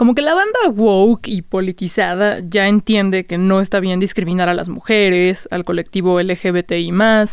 [0.00, 4.54] Como que la banda woke y politizada ya entiende que no está bien discriminar a
[4.54, 7.26] las mujeres, al colectivo LGBTI, a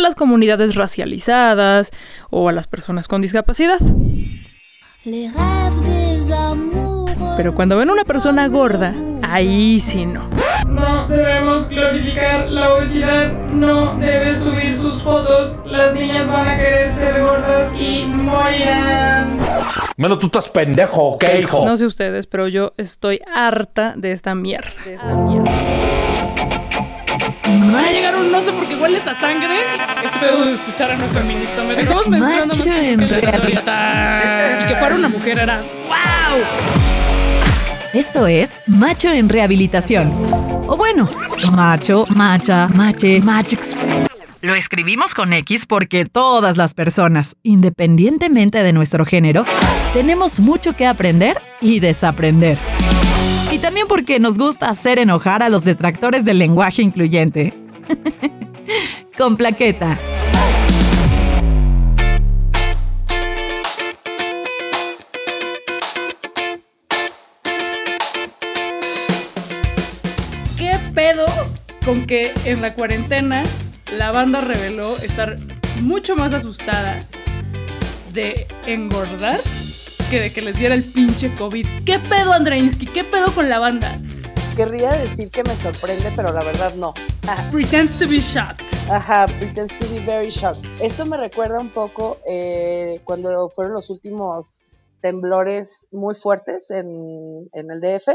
[0.00, 1.92] las comunidades racializadas
[2.30, 3.78] o a las personas con discapacidad.
[7.36, 8.92] Pero cuando ven una persona gorda,
[9.22, 10.28] ahí sí no.
[10.70, 16.92] No debemos glorificar la obesidad, no debes subir sus fotos, las niñas van a querer
[16.92, 19.36] ser gordas y morirán.
[19.96, 21.66] Bueno, tú estás pendejo, ¿ok, hijo?
[21.66, 24.70] No sé ustedes, pero yo estoy harta de esta mierda.
[24.84, 25.50] De esta mierda.
[27.44, 29.58] Ah, llegaron, no sé por qué hueles a sangre.
[30.04, 31.64] Este pedo de escuchar a nuestro ministro.
[31.64, 32.64] Me estamos menstruando más
[34.64, 36.40] y que fuera una mujer era ¡Wow!
[37.92, 40.49] Esto es Macho en Rehabilitación.
[40.72, 41.08] O bueno,
[41.50, 43.82] macho, macha, mache, machix.
[44.40, 49.42] Lo escribimos con X porque todas las personas, independientemente de nuestro género,
[49.94, 52.56] tenemos mucho que aprender y desaprender.
[53.50, 57.52] Y también porque nos gusta hacer enojar a los detractores del lenguaje incluyente.
[59.18, 59.98] con plaqueta.
[71.90, 73.42] Con que en la cuarentena
[73.92, 75.34] la banda reveló estar
[75.80, 77.00] mucho más asustada
[78.12, 79.40] de engordar
[80.08, 81.66] que de que les diera el pinche COVID.
[81.84, 82.86] ¿Qué pedo, Andreinsky?
[82.86, 83.98] ¿Qué pedo con la banda?
[84.54, 86.94] Querría decir que me sorprende, pero la verdad no.
[87.50, 88.72] Pretends to be shocked.
[88.88, 90.64] Ajá, pretends to be very shocked.
[90.80, 94.62] Esto me recuerda un poco eh, cuando fueron los últimos
[95.00, 98.10] temblores muy fuertes en, en el DF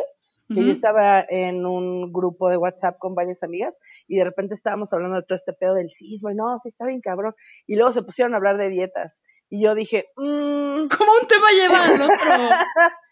[0.54, 4.94] que yo estaba en un grupo de WhatsApp con varias amigas y de repente estábamos
[4.94, 7.34] hablando de todo este pedo del sismo y no, sí está bien cabrón.
[7.66, 11.48] Y luego se pusieron a hablar de dietas y yo dije, mmm, ¿cómo un tema
[11.52, 12.56] lleva al otro?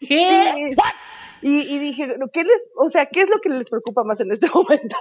[0.00, 0.74] ¿Qué?
[1.46, 4.46] Y, dije, ¿qué les, o sea, qué es lo que les preocupa más en este
[4.54, 4.96] momento?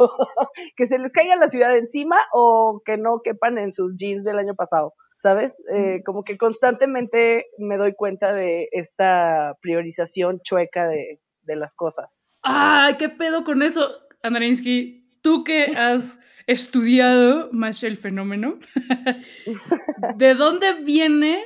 [0.75, 4.39] ¿Que se les caiga la ciudad encima o que no quepan en sus jeans del
[4.39, 4.93] año pasado?
[5.13, 5.63] ¿Sabes?
[5.73, 12.25] Eh, como que constantemente me doy cuenta de esta priorización chueca de, de las cosas.
[12.43, 12.91] ¡Ah!
[12.99, 13.89] ¿Qué pedo con eso,
[14.21, 15.07] Andrinsky?
[15.21, 18.59] Tú que has estudiado más el fenómeno,
[20.17, 21.41] ¿de dónde viene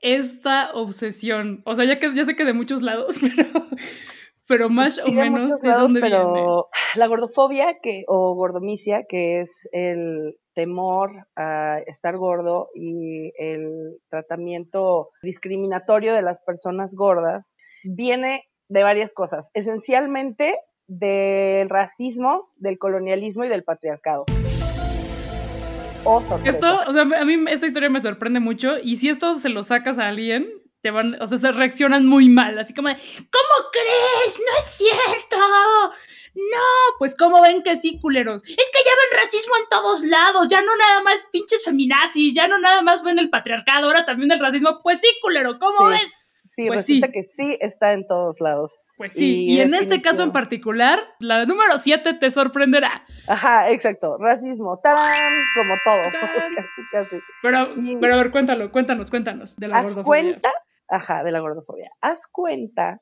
[0.00, 1.62] esta obsesión?
[1.64, 3.66] O sea, ya que ya sé que de muchos lados, pero,
[4.48, 10.36] pero más o menos de, dónde pero La gordofobia que, o gordomicia, que es el
[10.54, 19.12] temor a estar gordo y el tratamiento discriminatorio de las personas gordas, viene de varias
[19.12, 24.24] cosas, esencialmente del racismo, del colonialismo y del patriarcado.
[26.04, 29.50] Oh, esto, o sea, a mí esta historia me sorprende mucho y si esto se
[29.50, 30.48] lo sacas a alguien,
[30.80, 34.40] te van, o sea, se reaccionan muy mal, así como de, ¿cómo crees?
[34.40, 35.36] No es cierto.
[36.34, 38.42] No, pues ¿cómo ven que sí, culeros?
[38.44, 38.54] Es que
[38.84, 42.82] ya ven racismo en todos lados, ya no nada más pinches feminazis, ya no nada
[42.82, 44.80] más ven el patriarcado, ahora también el racismo.
[44.82, 46.29] Pues sí, culero, ¿cómo ves?
[46.50, 48.88] Sí, pues resulta que sí está en todos lados.
[48.96, 53.04] Pues sí, y, en este caso en particular, la número 7 te sorprenderá.
[53.28, 55.32] Ajá, exacto, racismo, ¡tarán!
[55.54, 56.00] Como todo,
[56.92, 60.50] casi, Pero, pero a ver, cuéntalo, cuéntanos, cuéntanos de la ¿haz cuenta?
[60.88, 61.88] Ajá, de la gordofobia.
[62.00, 63.00] Haz cuenta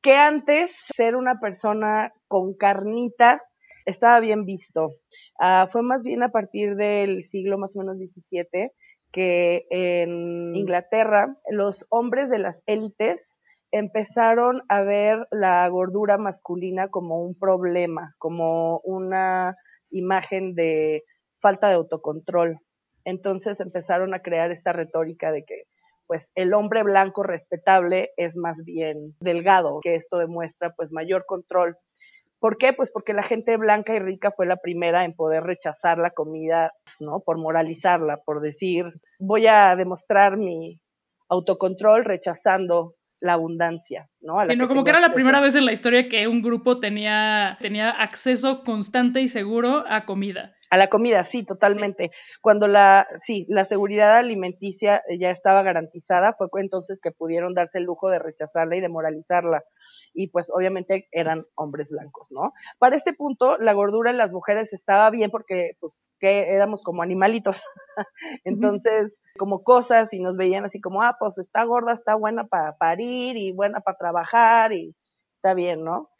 [0.00, 3.42] que antes ser una persona con carnita
[3.84, 4.94] estaba bien visto.
[5.38, 8.72] Ah, fue más bien a partir del siglo más o menos 17
[9.12, 17.22] que en Inglaterra los hombres de las élites empezaron a ver la gordura masculina como
[17.22, 19.56] un problema, como una
[19.90, 21.04] imagen de
[21.40, 22.58] falta de autocontrol.
[23.04, 25.64] Entonces empezaron a crear esta retórica de que
[26.06, 31.76] pues el hombre blanco respetable es más bien delgado, que esto demuestra pues mayor control
[32.40, 32.72] ¿Por qué?
[32.72, 36.72] Pues porque la gente blanca y rica fue la primera en poder rechazar la comida,
[37.00, 37.20] ¿no?
[37.20, 38.84] Por moralizarla, por decir,
[39.18, 40.80] voy a demostrar mi
[41.28, 44.44] autocontrol rechazando la abundancia, ¿no?
[44.46, 47.90] Sino como que era la primera vez en la historia que un grupo tenía, tenía
[47.90, 50.54] acceso constante y seguro a comida.
[50.70, 52.10] A la comida, sí, totalmente.
[52.40, 57.84] Cuando la, sí, la seguridad alimenticia ya estaba garantizada, fue entonces que pudieron darse el
[57.84, 59.64] lujo de rechazarla y de moralizarla
[60.12, 62.52] y pues obviamente eran hombres blancos, ¿no?
[62.78, 67.02] Para este punto, la gordura en las mujeres estaba bien porque pues que éramos como
[67.02, 67.64] animalitos,
[68.44, 72.76] entonces como cosas y nos veían así como, ah, pues está gorda, está buena para
[72.76, 74.94] parir y buena para trabajar y
[75.36, 76.10] está bien, ¿no?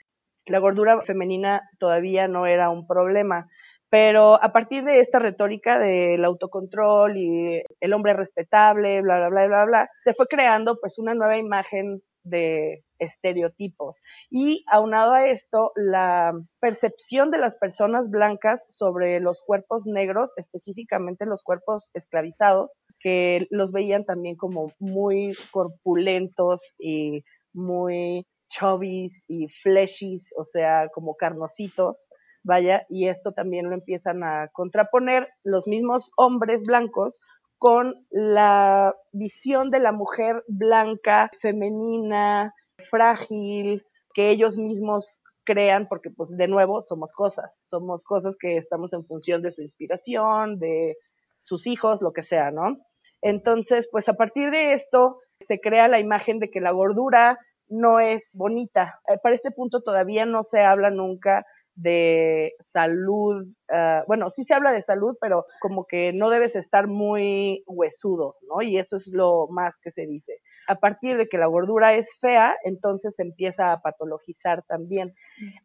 [0.46, 3.48] La gordura femenina todavía no era un problema.
[3.90, 9.46] Pero a partir de esta retórica del autocontrol y el hombre respetable, bla, bla, bla,
[9.46, 14.02] bla, bla, se fue creando pues una nueva imagen de estereotipos.
[14.30, 21.26] Y aunado a esto, la percepción de las personas blancas sobre los cuerpos negros, específicamente
[21.26, 30.34] los cuerpos esclavizados, que los veían también como muy corpulentos y muy chubbies y fleshies,
[30.36, 32.10] o sea, como carnositos,
[32.42, 37.20] vaya, y esto también lo empiezan a contraponer los mismos hombres blancos
[37.58, 42.54] con la visión de la mujer blanca, femenina,
[42.90, 43.84] frágil,
[44.14, 49.04] que ellos mismos crean, porque pues de nuevo somos cosas, somos cosas que estamos en
[49.04, 50.96] función de su inspiración, de
[51.38, 52.78] sus hijos, lo que sea, ¿no?
[53.22, 57.38] Entonces, pues a partir de esto se crea la imagen de que la gordura
[57.68, 59.00] no es bonita.
[59.08, 61.44] Eh, para este punto todavía no se habla nunca
[61.78, 66.88] de salud, ah, bueno, sí se habla de salud, pero como que no debes estar
[66.88, 68.62] muy huesudo, ¿no?
[68.62, 70.40] Y eso es lo más que se dice.
[70.66, 75.14] A partir de que la gordura es fea, entonces se empieza a patologizar también.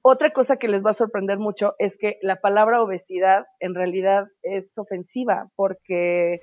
[0.03, 4.27] Otra cosa que les va a sorprender mucho es que la palabra obesidad en realidad
[4.43, 6.41] es ofensiva, porque...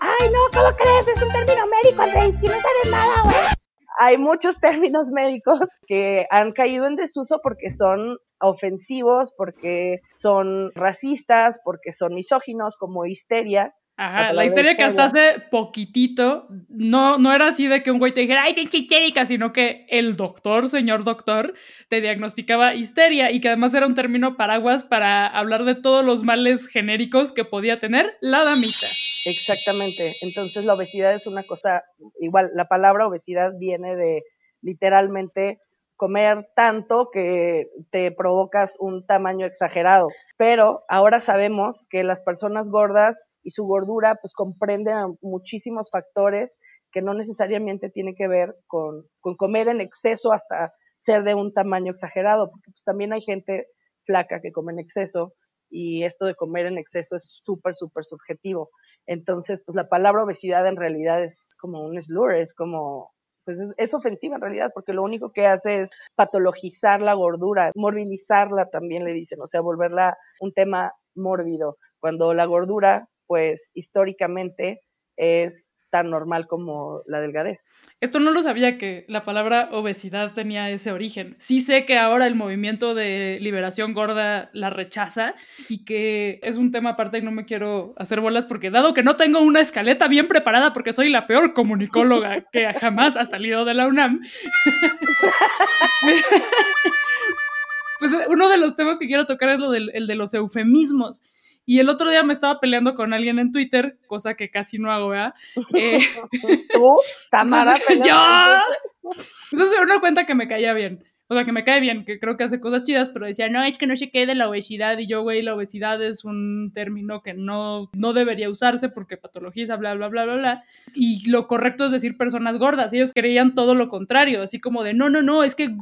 [0.00, 0.40] ¡Ay, no!
[0.52, 1.08] ¿Cómo crees?
[1.08, 3.55] Es un término médico, Andrés, que no sabes nada, güey
[3.98, 11.60] hay muchos términos médicos que han caído en desuso porque son ofensivos, porque son racistas,
[11.64, 13.74] porque son misóginos, como histeria.
[13.98, 18.12] Ajá, la histeria que hasta hace poquitito, no, no era así de que un güey
[18.12, 21.54] te dijera, ay, pinche histérica, sino que el doctor, señor doctor,
[21.88, 26.24] te diagnosticaba histeria y que además era un término paraguas para hablar de todos los
[26.24, 28.86] males genéricos que podía tener la damita.
[29.26, 30.14] Exactamente.
[30.22, 31.82] Entonces la obesidad es una cosa,
[32.20, 34.22] igual, la palabra obesidad viene de
[34.62, 35.58] literalmente
[35.96, 40.06] comer tanto que te provocas un tamaño exagerado.
[40.36, 46.60] Pero ahora sabemos que las personas gordas y su gordura pues comprenden muchísimos factores
[46.92, 51.52] que no necesariamente tienen que ver con, con comer en exceso hasta ser de un
[51.52, 53.66] tamaño exagerado, porque pues también hay gente
[54.04, 55.32] flaca que come en exceso
[55.70, 58.70] y esto de comer en exceso es súper, súper subjetivo.
[59.06, 63.12] Entonces, pues la palabra obesidad en realidad es como un slur, es como,
[63.44, 68.70] pues es, ofensiva en realidad, porque lo único que hace es patologizar la gordura, morbidizarla
[68.70, 74.80] también le dicen, o sea, volverla un tema mórbido, cuando la gordura, pues históricamente
[75.16, 75.70] es
[76.02, 77.74] normal como la delgadez.
[78.00, 81.36] Esto no lo sabía que la palabra obesidad tenía ese origen.
[81.38, 85.34] Sí sé que ahora el movimiento de liberación gorda la rechaza
[85.68, 89.02] y que es un tema aparte y no me quiero hacer bolas porque dado que
[89.02, 93.64] no tengo una escaleta bien preparada porque soy la peor comunicóloga que jamás ha salido
[93.64, 94.20] de la UNAM.
[97.98, 101.22] pues uno de los temas que quiero tocar es lo del el de los eufemismos.
[101.66, 104.92] Y el otro día me estaba peleando con alguien en Twitter, cosa que casi no
[104.92, 105.34] hago, ¿verdad?
[105.74, 105.98] Eh,
[106.72, 106.96] ¿Tú,
[107.30, 107.76] Tamara?
[108.06, 109.12] ¡Yo!
[109.50, 111.04] Entonces uno cuenta que me caía bien.
[111.28, 113.64] O sea, que me cae bien, que creo que hace cosas chidas, pero decía, no,
[113.64, 114.96] es que no se quede de la obesidad.
[114.98, 119.74] Y yo, güey, la obesidad es un término que no, no debería usarse porque patologiza,
[119.76, 120.64] bla, bla, bla, bla, bla.
[120.94, 122.92] Y lo correcto es decir personas gordas.
[122.92, 125.76] Ellos creían todo lo contrario, así como de, no, no, no, es que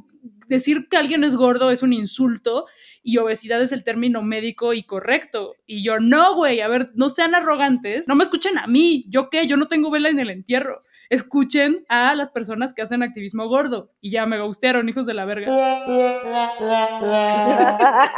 [0.49, 2.67] decir que alguien es gordo es un insulto
[3.03, 5.55] y obesidad es el término médico y correcto.
[5.67, 9.31] Y yo, no, güey, a ver, no sean arrogantes, no me escuchen a mí, yo
[9.31, 10.83] qué, yo no tengo vela en el entierro.
[11.11, 13.93] Escuchen a las personas que hacen activismo gordo.
[14.01, 15.47] Y ya me gustaron, hijos de la verga.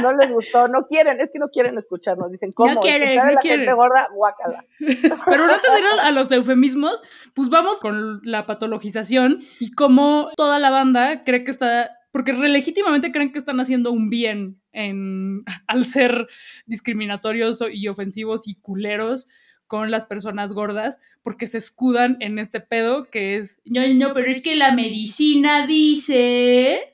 [0.00, 2.74] no les gustó, no quieren, es que no quieren escucharnos, dicen, ¿cómo?
[2.74, 3.60] No quieren, no la quieren.
[3.60, 4.64] gente gorda, guácala.
[4.78, 7.02] Pero antes de ir a los eufemismos,
[7.34, 13.10] pues vamos con la patologización y cómo toda la banda cree que está porque legítimamente
[13.10, 16.28] creen que están haciendo un bien en, al ser
[16.66, 19.28] discriminatorios y ofensivos y culeros
[19.66, 24.30] con las personas gordas, porque se escudan en este pedo que es, no, no, pero
[24.30, 26.91] es que la medicina dice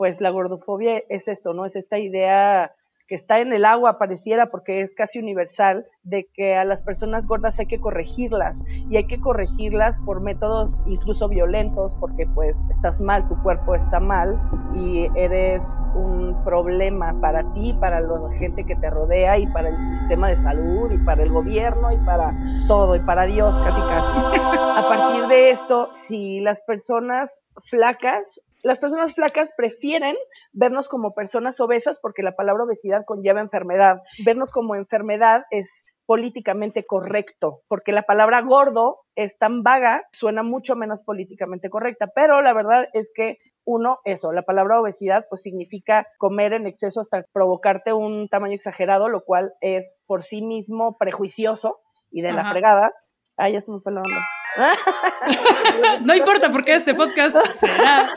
[0.00, 1.66] pues la gordofobia es esto, ¿no?
[1.66, 2.72] Es esta idea
[3.06, 7.26] que está en el agua, pareciera, porque es casi universal, de que a las personas
[7.26, 12.98] gordas hay que corregirlas y hay que corregirlas por métodos incluso violentos, porque pues estás
[13.02, 14.40] mal, tu cuerpo está mal
[14.74, 19.78] y eres un problema para ti, para la gente que te rodea y para el
[19.98, 22.34] sistema de salud y para el gobierno y para
[22.68, 24.38] todo y para Dios casi casi.
[24.78, 30.16] A partir de esto, si las personas flacas las personas flacas prefieren
[30.52, 34.02] vernos como personas obesas porque la palabra obesidad conlleva enfermedad.
[34.24, 40.74] Vernos como enfermedad es políticamente correcto, porque la palabra gordo es tan vaga, suena mucho
[40.74, 46.06] menos políticamente correcta, pero la verdad es que uno, eso, la palabra obesidad pues significa
[46.18, 51.78] comer en exceso hasta provocarte un tamaño exagerado, lo cual es por sí mismo prejuicioso
[52.10, 52.92] y de la fregada.
[53.36, 54.20] Ay, ya se me fue la onda.
[56.04, 58.08] no importa porque este podcast será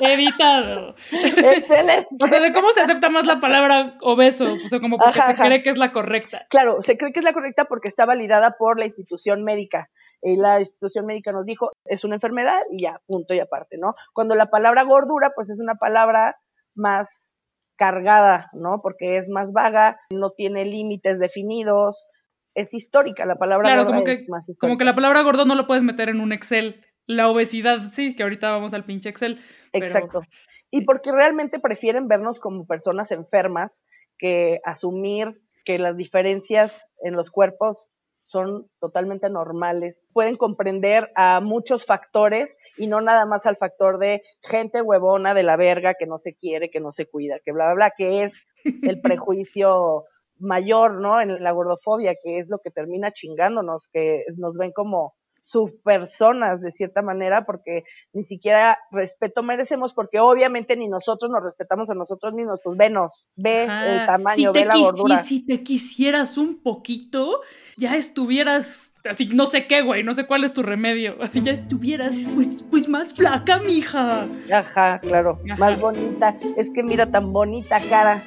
[0.00, 0.94] editado.
[1.10, 2.08] Excelente.
[2.20, 5.34] O sea, de cómo se acepta más la palabra obeso, o sea, como porque se
[5.34, 6.46] cree que es la correcta.
[6.50, 9.90] Claro, se cree que es la correcta porque está validada por la institución médica.
[10.22, 13.94] Y la institución médica nos dijo, es una enfermedad y ya, punto y aparte, ¿no?
[14.12, 16.36] Cuando la palabra gordura, pues es una palabra
[16.74, 17.34] más
[17.76, 18.80] cargada, ¿no?
[18.82, 22.08] Porque es más vaga, no tiene límites definidos,
[22.54, 24.26] es histórica la palabra claro, como que,
[24.58, 26.84] Como que la palabra gordo no lo puedes meter en un Excel.
[27.06, 29.40] La obesidad, sí, que ahorita vamos al pinche Excel.
[29.72, 30.22] Exacto.
[30.70, 33.84] Y porque realmente prefieren vernos como personas enfermas
[34.18, 37.92] que asumir que las diferencias en los cuerpos
[38.30, 40.08] son totalmente normales.
[40.12, 45.42] Pueden comprender a muchos factores y no nada más al factor de gente huevona de
[45.42, 48.22] la verga que no se quiere, que no se cuida, que bla, bla, bla, que
[48.22, 50.04] es el prejuicio
[50.38, 51.20] mayor, ¿no?
[51.20, 56.70] En la gordofobia, que es lo que termina chingándonos, que nos ven como subpersonas de
[56.70, 62.34] cierta manera, porque ni siquiera respeto merecemos, porque obviamente ni nosotros nos respetamos a nosotros
[62.34, 65.18] mismos, pues venos, ve el tamaño, ve la gordura.
[65.18, 67.40] Si, te quisieras un poquito,
[67.76, 71.52] ya estuvieras así, no sé qué, güey, no sé cuál es tu remedio, así ya
[71.52, 74.26] estuvieras, pues, pues más flaca, mija.
[74.52, 78.22] Ajá, claro, más bonita, es que mira tan bonita cara.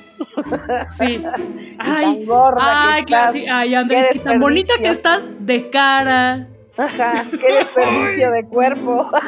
[0.98, 1.24] Sí.
[1.78, 3.46] Ay, tan gorda ay, claro, sí.
[3.50, 6.48] Ay, Andrés, tan bonita que estás de cara.
[6.78, 9.10] Ajá, qué desperdicio de cuerpo.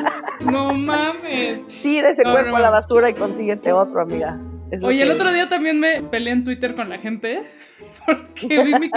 [0.42, 1.66] No mames.
[1.82, 4.38] Tira ese cuerpo a la basura y consíguete otro, amiga.
[4.84, 7.42] Oye, el otro día también me peleé en Twitter con la gente
[8.06, 8.90] porque vi mi,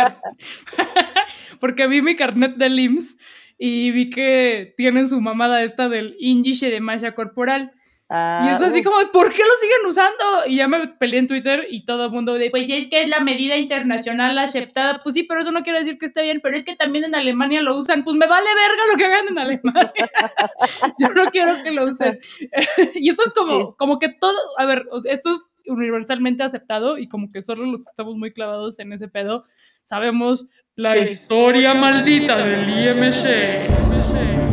[1.60, 3.18] porque vi mi carnet de LIMS
[3.58, 7.72] y vi que tienen su mamada esta del índice de malla corporal.
[8.10, 10.24] Y es así como, ¿por qué lo siguen usando?
[10.46, 13.08] Y ya me peleé en Twitter y todo el mundo de, pues es que es
[13.08, 15.02] la medida internacional aceptada.
[15.02, 17.14] Pues sí, pero eso no quiere decir que esté bien, pero es que también en
[17.14, 18.04] Alemania lo usan.
[18.04, 19.92] Pues me vale verga lo que hagan en Alemania.
[20.98, 22.18] Yo no quiero que lo usen.
[22.94, 27.28] y esto es como, como que todo, a ver, esto es universalmente aceptado y como
[27.28, 29.44] que solo los que estamos muy clavados en ese pedo
[29.82, 34.47] sabemos la historia maldita del IMC.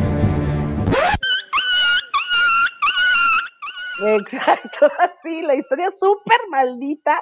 [4.03, 7.21] Exacto, así, la historia súper maldita.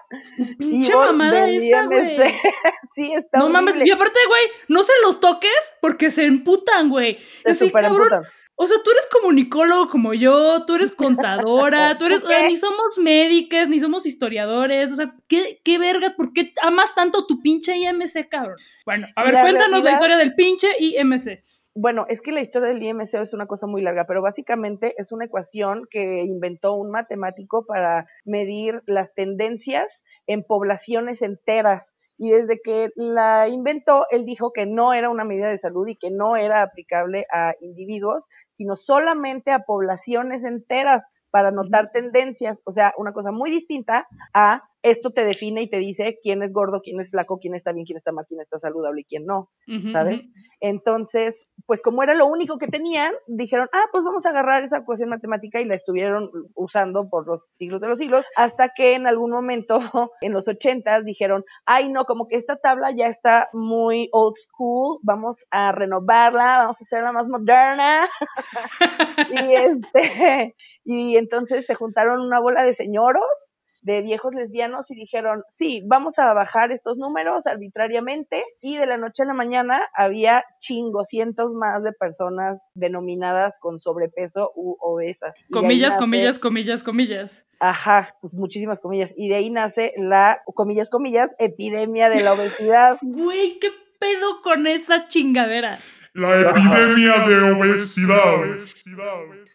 [0.58, 2.18] Pinche mamada esa, güey.
[2.96, 7.18] sí, está No mames, y aparte, güey, no se los toques porque se emputan, güey.
[7.42, 8.26] Se así, cabrón.
[8.56, 13.68] O sea, tú eres comunicólogo como yo, tú eres contadora, tú eres, ni somos médicas,
[13.68, 16.14] ni somos historiadores, o sea, ¿qué, qué vergas?
[16.14, 18.58] ¿Por qué amas tanto tu pinche IMC, cabrón?
[18.86, 21.44] Bueno, a ver, cuéntanos la historia del pinche IMC.
[21.76, 25.12] Bueno, es que la historia del IMC es una cosa muy larga, pero básicamente es
[25.12, 31.96] una ecuación que inventó un matemático para medir las tendencias en poblaciones enteras.
[32.20, 35.96] Y desde que la inventó, él dijo que no era una medida de salud y
[35.96, 42.62] que no era aplicable a individuos, sino solamente a poblaciones enteras para notar tendencias.
[42.66, 46.52] O sea, una cosa muy distinta a esto te define y te dice quién es
[46.52, 49.26] gordo, quién es flaco, quién está bien, quién está mal, quién está saludable y quién
[49.26, 49.50] no,
[49.92, 50.30] ¿sabes?
[50.60, 54.80] Entonces, pues como era lo único que tenían, dijeron, ah, pues vamos a agarrar esa
[54.80, 59.08] ecuación matemática y la estuvieron usando por los siglos de los siglos, hasta que en
[59.08, 59.80] algún momento,
[60.22, 65.00] en los ochentas, dijeron, ay, no, como que esta tabla ya está muy old school,
[65.02, 68.10] vamos a renovarla, vamos a hacerla más moderna.
[69.32, 73.53] y este, y entonces se juntaron una bola de señoros
[73.84, 78.98] de viejos lesbianos y dijeron, sí, vamos a bajar estos números arbitrariamente y de la
[78.98, 85.38] noche a la mañana había chingos, cientos más de personas denominadas con sobrepeso u obesas.
[85.52, 87.46] Comillas, comillas, comillas, comillas.
[87.60, 89.14] Ajá, pues muchísimas comillas.
[89.16, 92.98] Y de ahí nace la, comillas, comillas, epidemia de la obesidad.
[93.02, 95.80] Güey, ¿qué pedo con esa chingadera?
[96.14, 98.44] La epidemia de obesidad.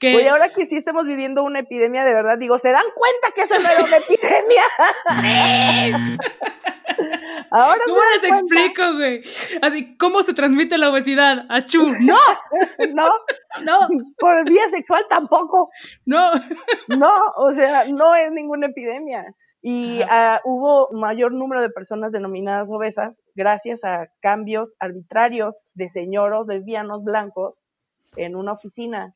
[0.02, 3.42] Oye, ahora que sí estamos viviendo una epidemia de verdad, digo, ¿se dan cuenta que
[3.42, 4.62] eso no era una epidemia?
[7.50, 9.22] ahora ¿Cómo les explico, güey?
[9.62, 11.46] Así, ¿cómo se transmite la obesidad?
[11.48, 11.94] ¡Achú!
[12.00, 12.16] ¡No!
[12.92, 13.08] no,
[13.62, 13.88] no.
[14.18, 15.70] Por vía sexual tampoco.
[16.06, 16.32] No.
[16.88, 19.32] no, o sea, no es ninguna epidemia.
[19.60, 26.46] Y uh, hubo mayor número de personas denominadas obesas gracias a cambios arbitrarios de señoros
[26.46, 27.54] lesbianos blancos
[28.16, 29.14] en una oficina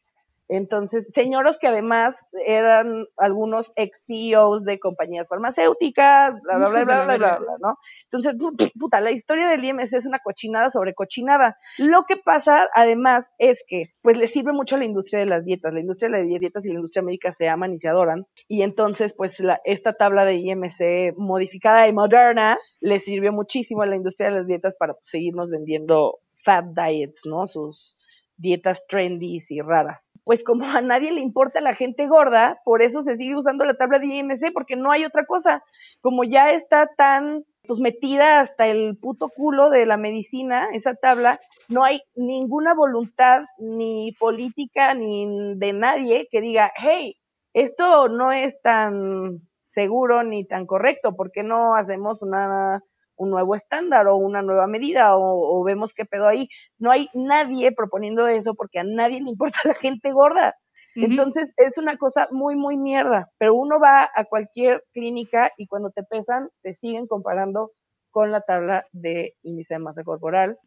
[0.56, 7.04] entonces, señoros que además eran algunos ex CEOs de compañías farmacéuticas, bla, bla, bla, bla,
[7.04, 7.78] bla, bla, bla, ¿no?
[8.11, 8.35] Entonces,
[8.78, 11.59] puta, la historia del IMC es una cochinada sobre cochinada.
[11.78, 15.44] Lo que pasa, además, es que, pues, le sirve mucho a la industria de las
[15.44, 15.73] dietas.
[15.73, 18.26] La industria de las dietas y la industria médica se aman y se adoran.
[18.47, 23.87] Y entonces, pues, la, esta tabla de IMC modificada y moderna le sirvió muchísimo a
[23.87, 27.47] la industria de las dietas para pues, seguirnos vendiendo fat diets, ¿no?
[27.47, 27.97] Sus
[28.43, 30.11] dietas trendy y raras.
[30.25, 33.75] Pues como a nadie le importa la gente gorda, por eso se sigue usando la
[33.75, 35.63] tabla de IMC, porque no hay otra cosa.
[36.01, 41.39] Como ya está tan pues metida hasta el puto culo de la medicina, esa tabla,
[41.69, 47.17] no hay ninguna voluntad ni política ni de nadie que diga, hey,
[47.55, 52.83] esto no es tan seguro ni tan correcto, ¿por qué no hacemos una
[53.23, 56.49] un nuevo estándar o una nueva medida o, vemos qué pedo ahí.
[56.79, 60.57] No hay nadie proponiendo eso porque a nadie le importa la gente gorda.
[60.95, 63.31] Entonces es una cosa muy, muy mierda.
[63.38, 67.71] Pero uno va a cualquier clínica y cuando te pesan te siguen comparando
[68.11, 70.59] con la tabla de índice de masa corporal.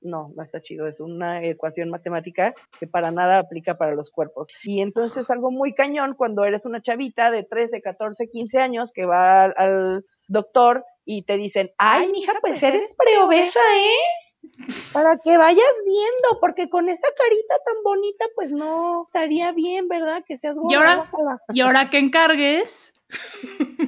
[0.00, 0.86] No, no está chido.
[0.86, 4.48] Es una ecuación matemática que para nada aplica para los cuerpos.
[4.62, 8.92] Y entonces es algo muy cañón cuando eres una chavita de 13, 14, 15 años
[8.94, 14.92] que va al doctor y te dicen, ay, mija, pues, pues eres preobesa, ¿eh?
[14.92, 20.22] Para que vayas viendo, porque con esta carita tan bonita, pues no estaría bien, ¿verdad?
[20.26, 20.72] Que seas gorda.
[20.72, 21.10] Y ahora,
[21.54, 22.92] y ahora que encargues.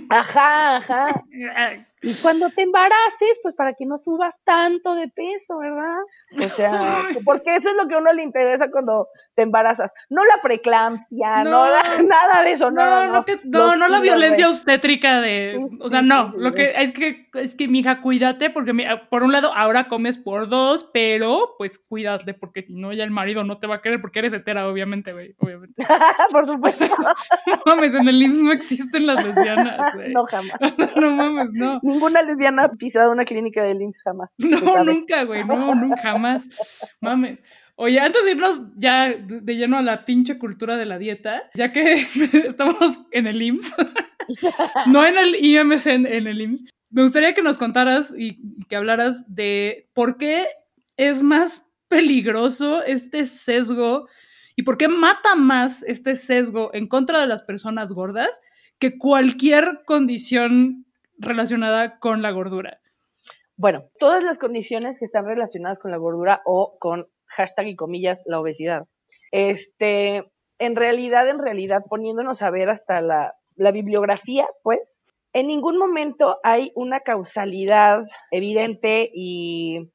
[0.09, 1.25] Ajá, ajá.
[2.01, 5.99] Y cuando te embaraces, pues para que no subas tanto de peso, ¿verdad?
[6.39, 9.93] O sea, porque eso es lo que a uno le interesa cuando te embarazas.
[10.09, 11.67] No la preeclampsia, no,
[12.07, 12.85] nada de eso, no.
[12.85, 15.59] No, no, no, la violencia obstétrica de.
[15.81, 16.33] o sea, no.
[16.37, 18.73] lo que es que, es que, mija, cuídate, porque
[19.11, 23.11] por un lado, ahora comes por dos, pero pues cuídate, porque si no, ya el
[23.11, 25.35] marido no te va a querer porque eres hetera, obviamente, güey.
[25.39, 25.85] Obviamente.
[26.31, 26.85] por supuesto.
[26.87, 30.13] no mames, en el IMSS no existen las lesbianas, güey.
[30.13, 30.79] No, jamás.
[30.97, 34.31] no mames, no ninguna lesbiana ha pisado una clínica de IMSS jamás.
[34.39, 36.45] No, nunca, güey, no, nunca, jamás.
[37.01, 37.41] Mames.
[37.81, 41.73] Oye, antes de irnos ya de lleno a la pinche cultura de la dieta, ya
[41.73, 41.93] que
[42.49, 43.75] estamos en el IMSS,
[44.89, 49.33] no en el IMS, en, el IMSS, me gustaría que nos contaras y que hablaras
[49.33, 50.47] de por qué
[50.97, 54.09] es más peligroso este sesgo
[54.57, 58.41] y por qué mata más este sesgo en contra de las personas gordas
[58.81, 60.85] que cualquier condición
[61.19, 62.81] relacionada con la gordura?
[63.57, 68.23] Bueno, todas las condiciones que están relacionadas con la gordura o con hashtag y comillas
[68.25, 68.87] la obesidad.
[69.33, 75.77] Este, en realidad, en realidad, poniéndonos a ver hasta la, la bibliografía, pues, en ningún
[75.77, 79.91] momento hay una causalidad evidente y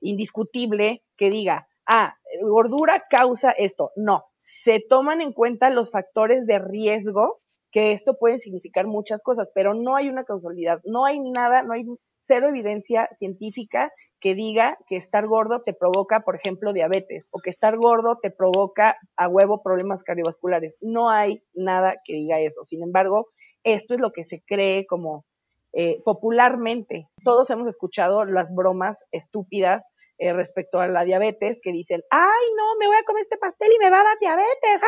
[0.00, 3.92] indiscutible que diga, ah, gordura causa esto.
[3.96, 7.40] No, se toman en cuenta los factores de riesgo
[7.74, 11.72] que esto puede significar muchas cosas, pero no hay una causalidad, no hay nada, no
[11.72, 11.84] hay
[12.20, 17.50] cero evidencia científica que diga que estar gordo te provoca, por ejemplo, diabetes o que
[17.50, 20.78] estar gordo te provoca a huevo problemas cardiovasculares.
[20.80, 22.64] No hay nada que diga eso.
[22.64, 23.26] Sin embargo,
[23.64, 25.24] esto es lo que se cree como
[25.72, 27.08] eh, popularmente.
[27.24, 32.76] Todos hemos escuchado las bromas estúpidas eh, respecto a la diabetes que dicen, ay, no,
[32.78, 34.80] me voy a comer este pastel y me va a dar diabetes.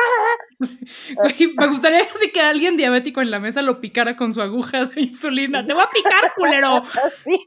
[1.57, 5.01] me gustaría así que alguien diabético en la mesa lo picara con su aguja de
[5.01, 5.65] insulina.
[5.65, 6.81] Te voy a picar, culero.
[7.23, 7.43] Sí.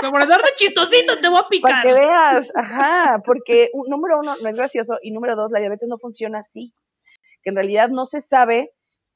[0.00, 1.70] Por dar de chistosito, te voy a picar.
[1.70, 5.88] Para que veas, ajá, porque número uno, no es gracioso, y número dos, la diabetes
[5.88, 6.72] no funciona así.
[7.42, 8.73] Que en realidad no se sabe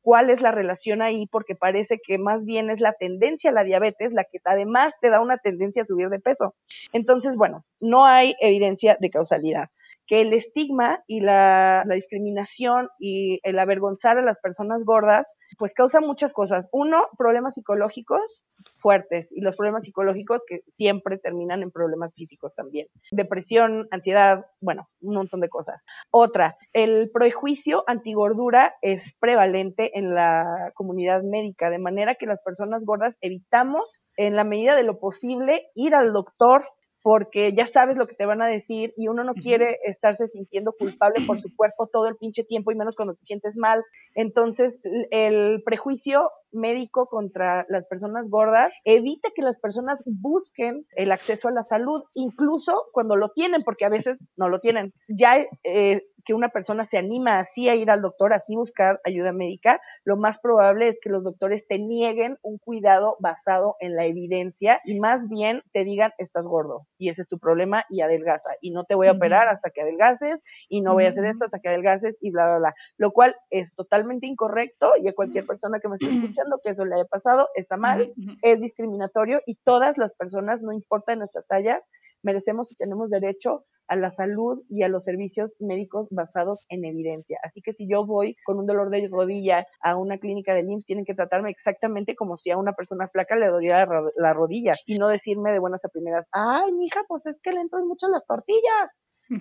[0.09, 3.63] cuál es la relación ahí, porque parece que más bien es la tendencia a la
[3.63, 6.55] diabetes la que además te da una tendencia a subir de peso.
[6.95, 9.69] Entonces, bueno, no hay evidencia de causalidad
[10.09, 16.01] que el estigma y la, discriminación y el avergonzar a las personas gordas, pues causa
[16.01, 16.69] muchas cosas.
[16.73, 18.45] Uno, problemas psicológicos
[18.77, 22.89] fuertes y los problemas psicológicos que siempre terminan en problemas físicos también.
[23.13, 25.85] Depresión, ansiedad, bueno, un montón de cosas.
[26.11, 32.85] Otra, el prejuicio antigordura es prevalente en la comunidad médica, de manera que las personas
[32.87, 33.85] gordas evitamos
[34.17, 36.65] en la medida de lo posible ir al doctor
[37.09, 40.75] porque ya sabes lo que te van a decir y uno no quiere estarse sintiendo
[40.79, 43.83] culpable por su cuerpo todo el pinche tiempo y menos cuando te sientes mal.
[44.15, 44.79] Entonces,
[45.11, 51.53] el prejuicio médico contra las personas gordas evita que las personas busquen el acceso a
[51.53, 54.93] la salud, incluso cuando lo tienen, porque a veces no lo tienen.
[55.09, 59.33] Ya eh, que una persona se anima así a ir al doctor, así buscar ayuda
[59.33, 64.05] médica, lo más probable es que los doctores te nieguen un cuidado basado en la
[64.05, 68.51] evidencia y más bien te digan estás gordo y ese es tu problema y adelgaza
[68.61, 71.47] y no te voy a operar hasta que adelgaces y no voy a hacer esto
[71.47, 75.47] hasta que adelgaces y bla, bla, bla, lo cual es totalmente incorrecto y a cualquier
[75.47, 79.57] persona que me esté escuchando que eso le haya pasado está mal, es discriminatorio y
[79.65, 81.83] todas las personas, no importa nuestra talla,
[82.23, 87.39] merecemos y tenemos derecho a la salud y a los servicios médicos basados en evidencia.
[87.43, 90.85] Así que si yo voy con un dolor de rodilla a una clínica de IMSS,
[90.85, 94.99] tienen que tratarme exactamente como si a una persona flaca le doliera la rodilla y
[94.99, 98.25] no decirme de buenas a primeras, ay, mija, pues es que le entran mucho las
[98.27, 98.91] tortillas.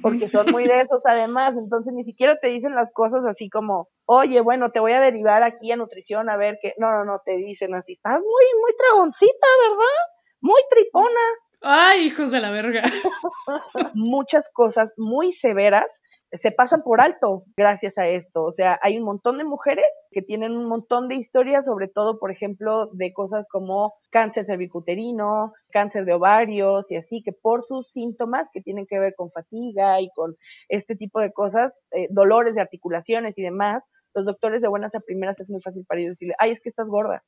[0.02, 3.90] Porque son muy de esos además, entonces ni siquiera te dicen las cosas así como,
[4.06, 7.22] oye, bueno, te voy a derivar aquí a nutrición a ver qué, no, no, no,
[7.24, 9.98] te dicen así, estás muy, muy dragoncita, ¿verdad?
[10.42, 11.22] Muy tripona.
[11.62, 12.84] Ay, hijos de la verga.
[13.94, 18.44] Muchas cosas muy severas se pasan por alto gracias a esto.
[18.44, 22.20] O sea, hay un montón de mujeres que tienen un montón de historias, sobre todo,
[22.20, 27.88] por ejemplo, de cosas como cáncer cervicuterino, cáncer de ovarios y así, que por sus
[27.92, 30.36] síntomas que tienen que ver con fatiga y con
[30.70, 35.00] este tipo de cosas, eh, dolores de articulaciones y demás, los doctores de buenas a
[35.00, 37.24] primeras es muy fácil para ellos decirle, ay, es que estás gorda.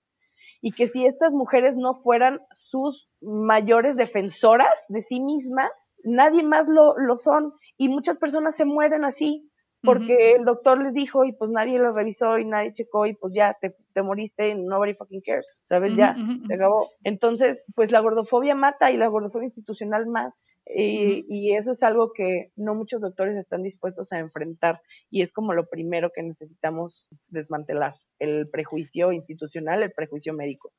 [0.61, 6.67] Y que si estas mujeres no fueran sus mayores defensoras de sí mismas, nadie más
[6.67, 9.49] lo, lo son y muchas personas se mueren así
[9.81, 13.33] porque el doctor les dijo y pues nadie lo revisó y nadie checó y pues
[13.33, 15.93] ya te, te moriste y nobody fucking cares, ¿sabes?
[15.93, 16.15] ya,
[16.47, 16.89] se acabó.
[17.03, 22.11] Entonces, pues la gordofobia mata y la gordofobia institucional más y, y, eso es algo
[22.13, 27.07] que no muchos doctores están dispuestos a enfrentar y es como lo primero que necesitamos
[27.29, 30.71] desmantelar, el prejuicio institucional, el prejuicio médico.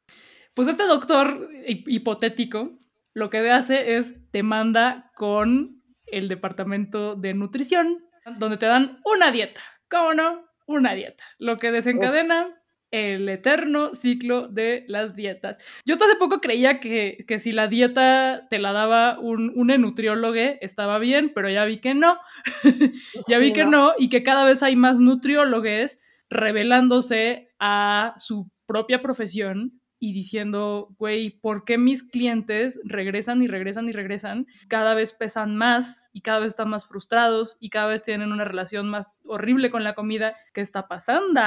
[0.54, 2.70] Pues este doctor hipotético
[3.14, 7.98] lo que hace es te manda con el departamento de nutrición,
[8.38, 9.60] donde te dan una dieta.
[9.88, 10.44] ¿Cómo no?
[10.66, 11.24] Una dieta.
[11.38, 15.58] Lo que desencadena el eterno ciclo de las dietas.
[15.84, 19.68] Yo hasta hace poco creía que, que si la dieta te la daba un, un
[19.80, 22.18] nutriólogo estaba bien, pero ya vi que no.
[23.28, 23.94] ya vi que no.
[23.98, 31.30] y que cada vez hay más nutriólogos revelándose a su propia profesión y diciendo, güey,
[31.30, 34.46] ¿por qué mis clientes regresan y regresan y regresan?
[34.66, 38.44] Cada vez pesan más y cada vez están más frustrados y cada vez tienen una
[38.44, 40.34] relación más horrible con la comida.
[40.54, 41.42] ¿Qué está pasando?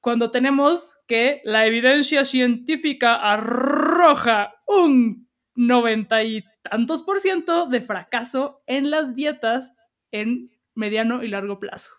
[0.00, 8.62] Cuando tenemos que la evidencia científica arroja un noventa y tantos por ciento de fracaso
[8.66, 9.76] en las dietas
[10.10, 11.90] en mediano y largo plazo.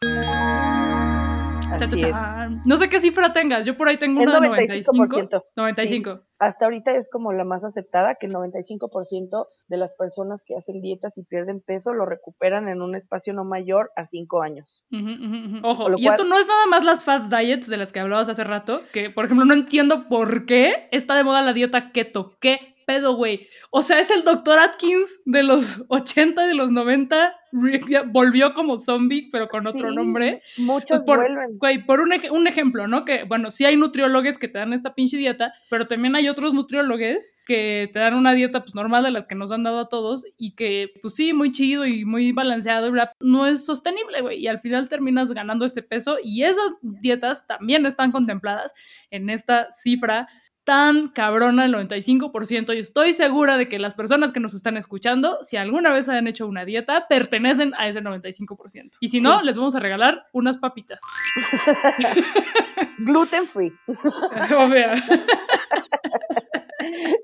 [2.65, 5.43] No sé qué cifra tengas, yo por ahí tengo una 95%.
[5.55, 6.21] 95.
[6.39, 10.81] Hasta ahorita es como la más aceptada, que el 95% de las personas que hacen
[10.81, 14.83] dietas y pierden peso lo recuperan en un espacio no mayor a 5 años.
[15.63, 18.43] Ojo, y esto no es nada más las fat diets de las que hablabas hace
[18.43, 22.33] rato, que por ejemplo no entiendo por qué está de moda la dieta keto.
[22.41, 23.47] ¿Qué pedo, güey.
[23.69, 24.59] O sea, es el Dr.
[24.59, 27.35] Atkins de los 80 y de los 90.
[28.07, 30.41] Volvió como zombie, pero con otro nombre.
[30.57, 31.57] Muchos por, vuelven.
[31.59, 33.05] Güey, por un, un, ejemplo, ¿no?
[33.05, 36.55] Que, bueno, sí hay nutriólogos que te dan esta pinche dieta, pero también hay otros
[36.55, 39.87] nutriólogos que te dan una dieta, pues, normal de las que nos han dado a
[39.87, 44.39] todos y que, pues, sí, muy chido y muy balanceado, bla, no es sostenible, güey.
[44.39, 48.73] Y al final terminas ganando este peso y esas dietas también están contempladas
[49.11, 50.27] en esta cifra
[50.63, 55.39] tan cabrona el 95% y estoy segura de que las personas que nos están escuchando,
[55.41, 58.97] si alguna vez han hecho una dieta, pertenecen a ese 95%.
[58.99, 60.99] Y si no, les vamos a regalar unas papitas.
[62.99, 63.73] Gluten free.
[63.87, 64.87] Obvio.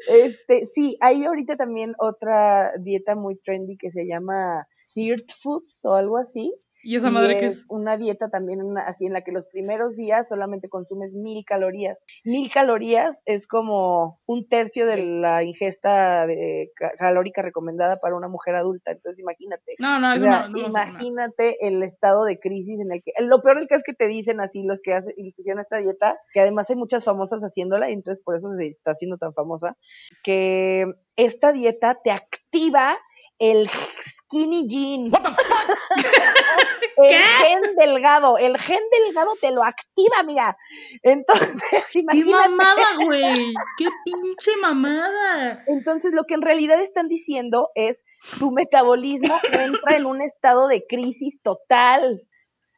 [0.10, 5.94] Este, sí, hay ahorita también otra dieta muy trendy que se llama Seared Foods o
[5.94, 7.66] algo así, ¿Y esa madre que es?
[7.70, 11.98] Una dieta también así en la que los primeros días solamente consumes mil calorías.
[12.24, 18.56] Mil calorías es como un tercio de la ingesta de, calórica recomendada para una mujer
[18.56, 18.92] adulta.
[18.92, 19.76] Entonces imagínate.
[19.80, 20.16] No, no,
[20.58, 23.12] Imagínate el estado de crisis en el que.
[23.20, 26.18] Lo peor es que te dicen así los que, hacen, los que hicieron esta dieta,
[26.34, 29.76] que además hay muchas famosas haciéndola y entonces por eso se está haciendo tan famosa,
[30.24, 32.98] que esta dieta te activa
[33.40, 35.06] el skinny jean.
[35.06, 35.89] el gen
[37.80, 40.58] delgado, el gen delgado te lo activa, mira.
[41.02, 41.60] Entonces,
[41.96, 42.32] imagínate.
[42.32, 43.54] ¡Qué mamada, güey!
[43.78, 45.64] ¡Qué pinche mamada!
[45.68, 48.06] Entonces, lo que en realidad están diciendo es
[48.38, 52.29] tu metabolismo entra en un estado de crisis total.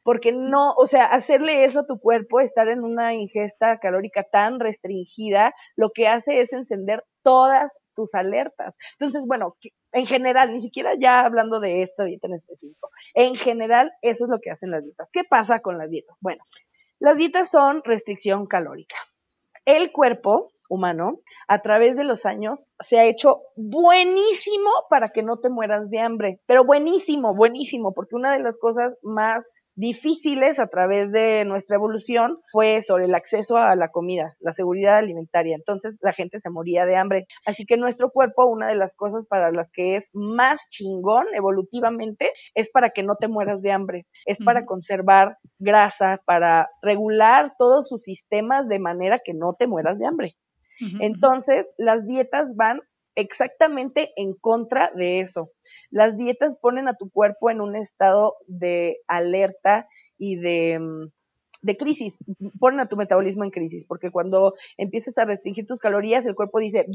[0.03, 4.59] Porque no, o sea, hacerle eso a tu cuerpo, estar en una ingesta calórica tan
[4.59, 8.77] restringida, lo que hace es encender todas tus alertas.
[8.99, 9.55] Entonces, bueno,
[9.91, 14.31] en general, ni siquiera ya hablando de esta dieta en específico, en general eso es
[14.31, 15.09] lo que hacen las dietas.
[15.11, 16.17] ¿Qué pasa con las dietas?
[16.19, 16.43] Bueno,
[16.99, 18.95] las dietas son restricción calórica.
[19.65, 25.37] El cuerpo humano, a través de los años, se ha hecho buenísimo para que no
[25.37, 30.67] te mueras de hambre, pero buenísimo, buenísimo, porque una de las cosas más difíciles a
[30.67, 35.55] través de nuestra evolución fue sobre el acceso a la comida, la seguridad alimentaria.
[35.55, 37.25] Entonces la gente se moría de hambre.
[37.45, 42.31] Así que nuestro cuerpo, una de las cosas para las que es más chingón evolutivamente,
[42.53, 44.05] es para que no te mueras de hambre.
[44.25, 49.97] Es para conservar grasa, para regular todos sus sistemas de manera que no te mueras
[49.97, 50.35] de hambre.
[50.99, 52.79] Entonces, las dietas van
[53.15, 55.51] exactamente en contra de eso.
[55.89, 61.07] Las dietas ponen a tu cuerpo en un estado de alerta y de, mm,
[61.61, 62.23] de crisis,
[62.59, 66.59] ponen a tu metabolismo en crisis, porque cuando empiezas a restringir tus calorías, el cuerpo
[66.59, 66.85] dice,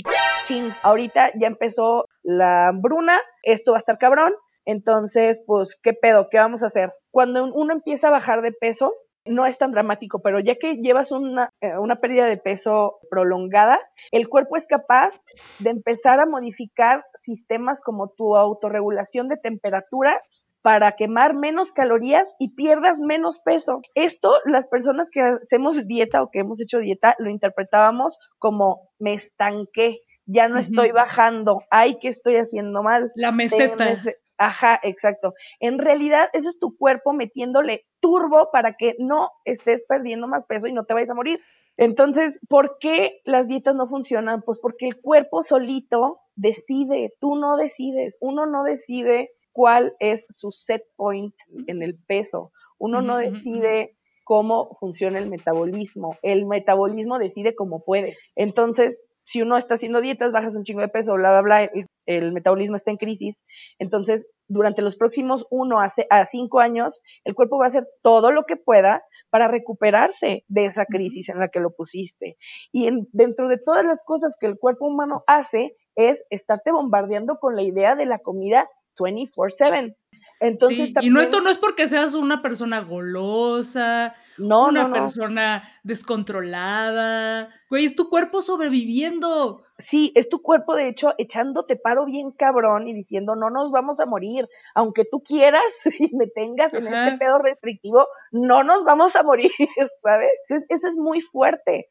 [0.44, 6.26] ching, ahorita ya empezó la hambruna, esto va a estar cabrón, entonces, pues, ¿qué pedo?
[6.28, 6.92] ¿Qué vamos a hacer?
[7.12, 8.92] Cuando uno empieza a bajar de peso,
[9.26, 13.78] no es tan dramático, pero ya que llevas una, eh, una, pérdida de peso prolongada,
[14.10, 15.24] el cuerpo es capaz
[15.58, 20.20] de empezar a modificar sistemas como tu autorregulación de temperatura
[20.62, 23.82] para quemar menos calorías y pierdas menos peso.
[23.94, 29.14] Esto, las personas que hacemos dieta o que hemos hecho dieta, lo interpretábamos como me
[29.14, 33.12] estanqué, ya no estoy bajando, ay, ¿qué estoy haciendo mal?
[33.14, 33.94] La meseta.
[34.38, 35.34] Ajá, exacto.
[35.60, 40.66] En realidad, eso es tu cuerpo metiéndole turbo para que no estés perdiendo más peso
[40.66, 41.40] y no te vayas a morir.
[41.76, 44.42] Entonces, ¿por qué las dietas no funcionan?
[44.42, 50.52] Pues porque el cuerpo solito decide, tú no decides, uno no decide cuál es su
[50.52, 51.34] set point
[51.66, 58.16] en el peso, uno no decide cómo funciona el metabolismo, el metabolismo decide cómo puede.
[58.34, 61.70] Entonces, si uno está haciendo dietas, bajas un chingo de peso, bla, bla, bla,
[62.06, 63.44] el, metabolismo está en crisis.
[63.78, 68.44] Entonces, durante los próximos uno a, cinco años, el cuerpo va a hacer todo lo
[68.44, 72.36] que pueda para recuperarse de esa crisis en la que lo pusiste.
[72.72, 77.56] Y dentro de todas las cosas que el cuerpo humano hace, es estarte bombardeando con
[77.56, 79.96] la idea de la comida 24/7.
[80.38, 87.50] Entonces, Y no, esto no es porque seas una persona golosa, no, una persona descontrolada.
[87.68, 89.65] Güey, es tu cuerpo sobreviviendo.
[89.78, 94.00] Sí, es tu cuerpo, de hecho, echándote paro bien cabrón y diciendo, no nos vamos
[94.00, 94.48] a morir.
[94.74, 95.62] Aunque tú quieras
[95.98, 99.50] y me tengas en este pedo restrictivo, no nos vamos a morir,
[100.02, 100.30] ¿sabes?
[100.48, 101.86] Entonces, eso es muy fuerte.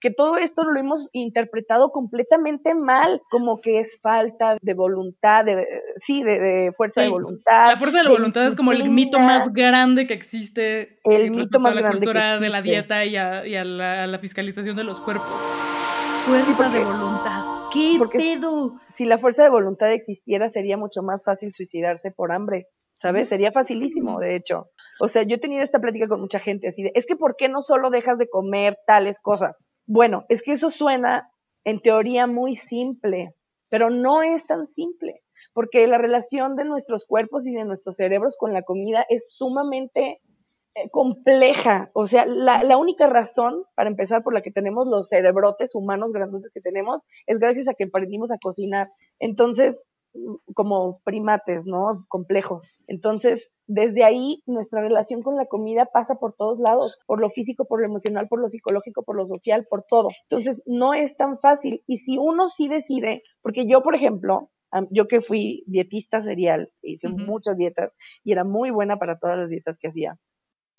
[0.00, 5.66] Que todo esto lo hemos interpretado completamente mal, como que es falta de voluntad, de,
[5.96, 7.68] sí, de, fuerza de voluntad.
[7.68, 10.98] La fuerza de la voluntad es como el mito más grande que existe.
[11.04, 11.98] El mito más grande.
[11.98, 15.81] La cultura de la dieta y a, la, fiscalización de los cuerpos.
[16.24, 17.42] Fuerza de voluntad.
[17.72, 18.80] ¿Qué pedo?
[18.94, 22.68] Si la fuerza de voluntad existiera, sería mucho más fácil suicidarse por hambre.
[22.94, 23.28] ¿Sabes?
[23.28, 24.68] Sería facilísimo, de hecho.
[25.00, 27.34] O sea, yo he tenido esta plática con mucha gente así de, es que ¿por
[27.34, 29.66] qué no solo dejas de comer tales cosas?
[29.86, 31.28] Bueno, es que eso suena
[31.64, 33.34] en teoría muy simple,
[33.68, 38.36] pero no es tan simple, porque la relación de nuestros cuerpos y de nuestros cerebros
[38.38, 40.20] con la comida es sumamente
[40.90, 41.90] compleja.
[41.94, 46.12] O sea, la, la, única razón, para empezar, por la que tenemos los cerebrotes humanos
[46.12, 48.90] grandes que tenemos, es gracias a que aprendimos a cocinar.
[49.18, 52.04] Entonces, mm, como primates, ¿no?
[52.08, 52.76] Complejos.
[52.86, 57.66] Entonces, desde ahí, nuestra relación con la comida pasa por todos lados, por lo físico,
[57.66, 60.08] por lo emocional, por lo psicológico, por lo social, por todo.
[60.24, 61.82] Entonces, no es tan fácil.
[61.86, 64.50] Y si uno sí decide, porque yo, por ejemplo,
[64.90, 67.92] yo que fui dietista serial, hice muchas dietas
[68.24, 70.14] y era muy buena para todas las dietas que hacía.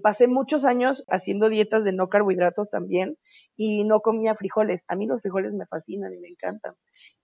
[0.02, 3.18] Pasé muchos años haciendo dietas de no carbohidratos también
[3.56, 4.84] y no comía frijoles.
[4.88, 6.74] A mí los frijoles me fascinan y me encantan.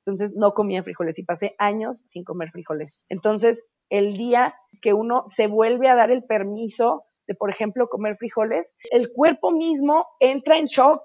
[0.06, 3.02] Entonces no comía frijoles y pasé años sin comer frijoles.
[3.10, 8.18] Entonces el día que uno se vuelve a dar el permiso de, por ejemplo, comer
[8.18, 11.02] frijoles, el cuerpo mismo entra en shock,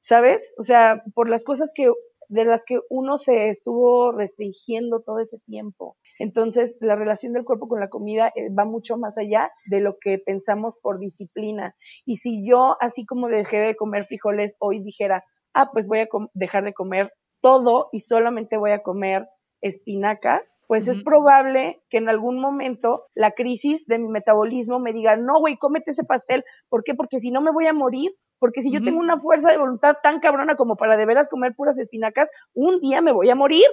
[0.00, 0.52] ¿sabes?
[0.58, 1.90] O sea, por las cosas que
[2.28, 5.96] de las que uno se estuvo restringiendo todo ese tiempo.
[6.20, 9.96] Entonces, la relación del cuerpo con la comida eh, va mucho más allá de lo
[9.98, 11.74] que pensamos por disciplina.
[12.04, 16.08] Y si yo, así como dejé de comer frijoles, hoy dijera, ah, pues voy a
[16.34, 19.26] dejar de comer todo y solamente voy a comer
[19.62, 25.16] espinacas, pues es probable que en algún momento la crisis de mi metabolismo me diga,
[25.16, 26.44] no, güey, cómete ese pastel.
[26.68, 26.94] ¿Por qué?
[26.94, 29.98] Porque si no me voy a morir porque si yo tengo una fuerza de voluntad
[30.02, 33.66] tan cabrona como para de veras comer puras espinacas, un día me voy a morir.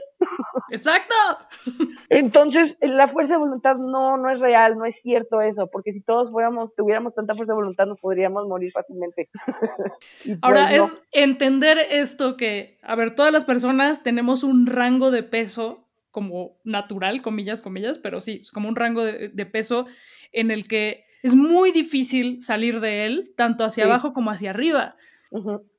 [0.69, 1.15] Exacto.
[2.09, 6.01] Entonces, la fuerza de voluntad no, no es real, no es cierto eso, porque si
[6.01, 9.29] todos fuéramos, tuviéramos tanta fuerza de voluntad, nos podríamos morir fácilmente.
[10.25, 15.23] Pues Ahora, es entender esto que, a ver, todas las personas tenemos un rango de
[15.23, 19.85] peso como natural, comillas, comillas, pero sí, como un rango de peso
[20.33, 24.95] en el que es muy difícil salir de él, tanto hacia abajo como hacia arriba.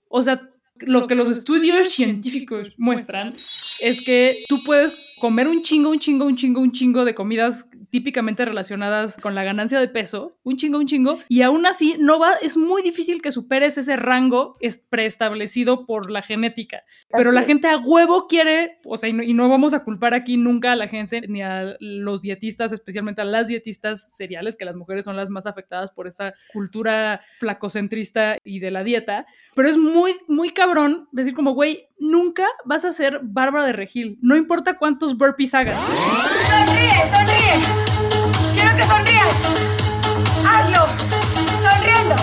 [0.09, 5.91] O sea, lo que los estudios científicos muestran es que tú puedes comer un chingo,
[5.91, 10.39] un chingo, un chingo, un chingo de comidas típicamente relacionadas con la ganancia de peso,
[10.43, 13.97] un chingo, un chingo, y aún así no va, es muy difícil que superes ese
[13.97, 14.55] rango
[14.91, 16.83] preestablecido por la genética.
[17.11, 20.15] Pero la gente a huevo quiere, o sea, y no, y no vamos a culpar
[20.15, 24.65] aquí nunca a la gente ni a los dietistas, especialmente a las dietistas seriales, que
[24.65, 29.69] las mujeres son las más afectadas por esta cultura flacocentrista y de la dieta, pero
[29.69, 34.37] es muy, muy cabrón decir como, güey, nunca vas a ser Bárbara de Regil, no
[34.37, 35.83] importa cuántos burpees hagas.
[36.49, 37.88] Sonríe, sonríe.
[38.79, 39.35] Que sonrías.
[40.47, 40.87] Hazlo.
[41.65, 42.15] Sonriendo.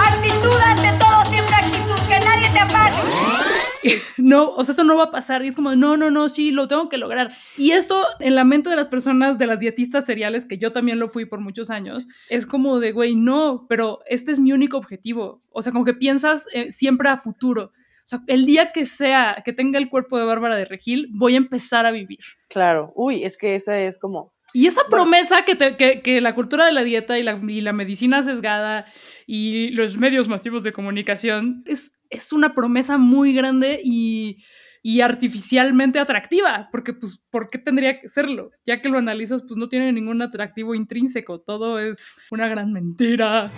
[0.00, 2.96] Actitud ante todo, siempre actitud, que nadie te apague.
[4.16, 5.44] No, o sea, eso no va a pasar.
[5.44, 7.34] Y es como, no, no, no, sí, lo tengo que lograr.
[7.58, 10.98] Y esto en la mente de las personas, de las dietistas seriales, que yo también
[10.98, 14.78] lo fui por muchos años, es como de, güey, no, pero este es mi único
[14.78, 15.42] objetivo.
[15.50, 17.72] O sea, como que piensas eh, siempre a futuro.
[18.04, 21.34] O sea, el día que sea, que tenga el cuerpo de Bárbara de Regil, voy
[21.34, 22.20] a empezar a vivir.
[22.48, 24.32] Claro, uy, es que esa es como...
[24.52, 27.72] Y esa promesa que, que, que, la cultura de la dieta y la, y la
[27.72, 28.86] medicina sesgada
[29.26, 34.42] y los medios masivos de comunicación es, es una promesa muy grande y,
[34.82, 38.50] y, artificialmente atractiva, porque pues, ¿por qué tendría que serlo?
[38.64, 43.52] Ya que lo analizas, pues no tiene ningún atractivo intrínseco, todo es una gran mentira.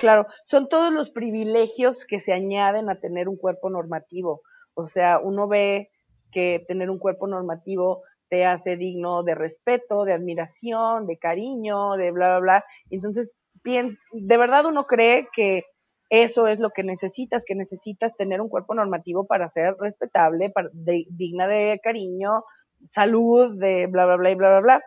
[0.00, 4.42] Claro, son todos los privilegios que se añaden a tener un cuerpo normativo.
[4.74, 5.90] O sea, uno ve
[6.36, 12.10] que tener un cuerpo normativo te hace digno de respeto, de admiración, de cariño, de
[12.10, 12.64] bla, bla, bla.
[12.90, 13.30] Entonces,
[13.64, 15.62] bien, de verdad uno cree que
[16.10, 20.68] eso es lo que necesitas, que necesitas tener un cuerpo normativo para ser respetable, para,
[20.74, 22.44] digna de cariño,
[22.84, 24.82] salud, de bla, bla, bla, y bla, bla, bla.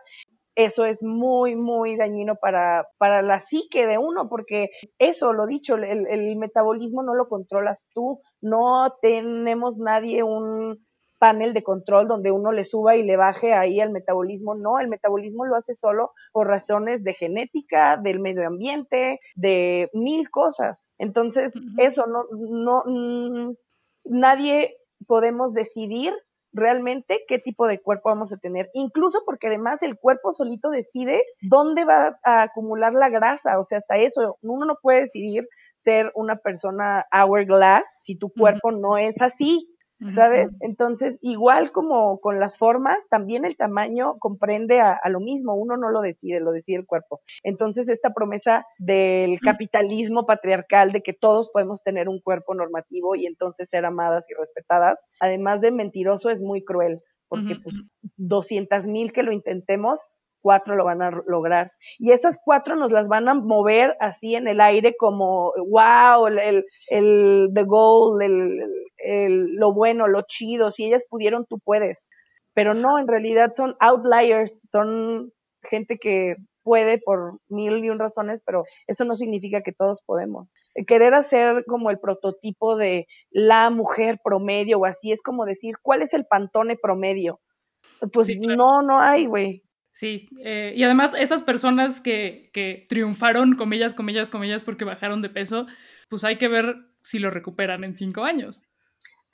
[0.54, 4.68] Eso es muy, muy dañino para, para la psique de uno, porque
[5.00, 10.78] eso, lo dicho, el, el metabolismo no lo controlas tú, no tenemos nadie un,
[11.20, 14.54] panel de control donde uno le suba y le baje ahí el metabolismo.
[14.54, 20.30] No, el metabolismo lo hace solo por razones de genética, del medio ambiente, de mil
[20.30, 20.92] cosas.
[20.98, 23.54] Entonces, eso no, no, mm,
[24.04, 26.12] nadie podemos decidir
[26.52, 31.22] realmente qué tipo de cuerpo vamos a tener, incluso porque además el cuerpo solito decide
[31.42, 36.10] dónde va a acumular la grasa, o sea, hasta eso, uno no puede decidir ser
[36.14, 39.66] una persona hourglass si tu cuerpo no es así.
[40.08, 40.56] ¿Sabes?
[40.60, 45.90] Entonces, igual como con las formas, también el tamaño comprende a, lo mismo, uno no
[45.90, 47.20] lo decide, lo decide el cuerpo.
[47.42, 53.26] Entonces, esta promesa del capitalismo patriarcal de que todos podemos tener un cuerpo normativo y
[53.26, 59.12] entonces ser amadas y respetadas, además de mentiroso, es muy cruel, porque pues 200 mil
[59.12, 60.08] que lo intentemos,
[60.40, 61.72] cuatro lo van a lograr.
[61.98, 66.38] Y esas cuatro nos las van a mover así en el aire como, wow, el,
[66.38, 68.72] el, el the goal, el, el,
[69.04, 70.70] lo bueno, lo chido.
[70.70, 72.10] Si ellas pudieron, tú puedes.
[72.54, 75.32] Pero no, en realidad son outliers, son
[75.62, 80.54] gente que puede por mil y un razones, pero eso no significa que todos podemos.
[80.86, 86.02] Querer hacer como el prototipo de la mujer promedio o así es como decir, ¿cuál
[86.02, 87.40] es el pantone promedio?
[88.12, 89.62] Pues no, no hay, güey.
[89.92, 95.30] Sí, eh, y además esas personas que, que triunfaron, comillas, comillas, comillas, porque bajaron de
[95.30, 95.66] peso,
[96.08, 98.62] pues hay que ver si lo recuperan en cinco años.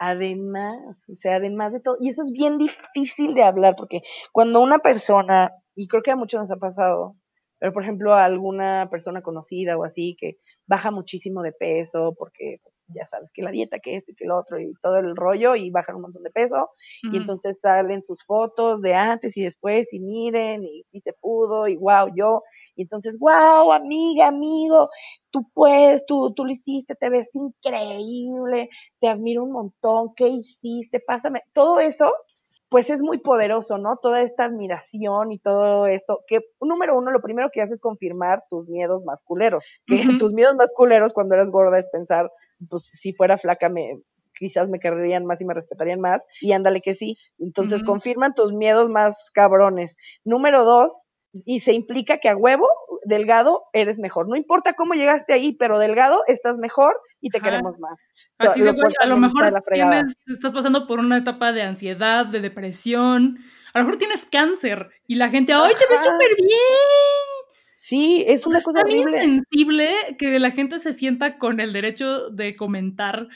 [0.01, 0.77] Además,
[1.11, 4.01] o sea, además de todo, y eso es bien difícil de hablar, porque
[4.33, 7.17] cuando una persona, y creo que a muchos nos ha pasado,
[7.59, 12.59] pero por ejemplo a alguna persona conocida o así que baja muchísimo de peso porque
[12.63, 15.17] pues, ya sabes que la dieta, que esto y que lo otro y todo el
[15.17, 16.71] rollo y bajan un montón de peso
[17.03, 21.69] y entonces salen sus fotos de antes y después y miren y sí se pudo
[21.69, 22.43] y wow, yo
[22.75, 24.89] y entonces wow, amiga, amigo,
[25.31, 28.69] tú puedes, tú, tú lo hiciste, te ves increíble,
[29.01, 31.01] te admiro un montón, ¿qué hiciste?
[31.01, 32.13] Pásame, todo eso
[32.69, 33.97] pues es muy poderoso, ¿no?
[34.03, 38.43] Toda esta admiración y todo esto, que número uno, lo primero que haces es confirmar
[38.51, 42.31] tus miedos masculeros, que tus miedos masculeros cuando eres gorda es pensar,
[42.69, 44.01] pues si fuera flaca me
[44.39, 47.17] quizás me querrían más y me respetarían más, y ándale que sí.
[47.39, 49.97] Entonces confirman tus miedos más cabrones.
[50.25, 51.07] Número dos,
[51.45, 52.69] y se implica que a huevo,
[53.05, 54.29] delgado, eres mejor.
[54.29, 58.09] No importa cómo llegaste ahí, pero delgado estás mejor y te queremos más.
[58.39, 59.45] Así de a lo mejor
[60.27, 63.39] estás pasando por una etapa de ansiedad, de depresión,
[63.73, 67.16] a lo mejor tienes cáncer y la gente, ¡ay, te ves súper bien!
[67.79, 72.57] Sí, es una cosa tan insensible que la gente se sienta con el derecho de
[72.57, 73.29] comentar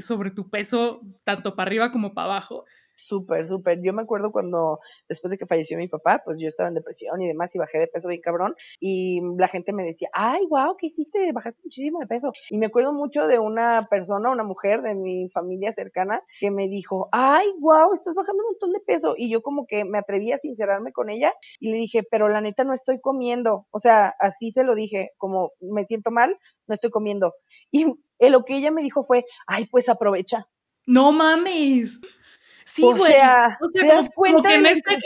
[0.00, 2.64] sobre tu peso, tanto para arriba como para abajo
[2.96, 3.80] Súper, súper.
[3.82, 7.20] Yo me acuerdo cuando, después de que falleció mi papá, pues yo estaba en depresión
[7.20, 8.54] y demás y bajé de peso bien cabrón.
[8.78, 11.32] Y la gente me decía, ay, wow, ¿qué hiciste?
[11.32, 12.32] Bajaste muchísimo de peso.
[12.50, 16.68] Y me acuerdo mucho de una persona, una mujer de mi familia cercana, que me
[16.68, 19.14] dijo, ay, wow, estás bajando un montón de peso.
[19.16, 22.40] Y yo como que me atreví a sincerarme con ella y le dije, pero la
[22.40, 23.66] neta no estoy comiendo.
[23.70, 27.34] O sea, así se lo dije, como me siento mal, no estoy comiendo.
[27.70, 27.86] Y
[28.20, 30.46] lo que ella me dijo fue, ay, pues aprovecha.
[30.86, 32.00] No mames.
[32.64, 32.94] Sí, güey.
[32.94, 33.58] O sea,
[34.14, 34.98] como, que este,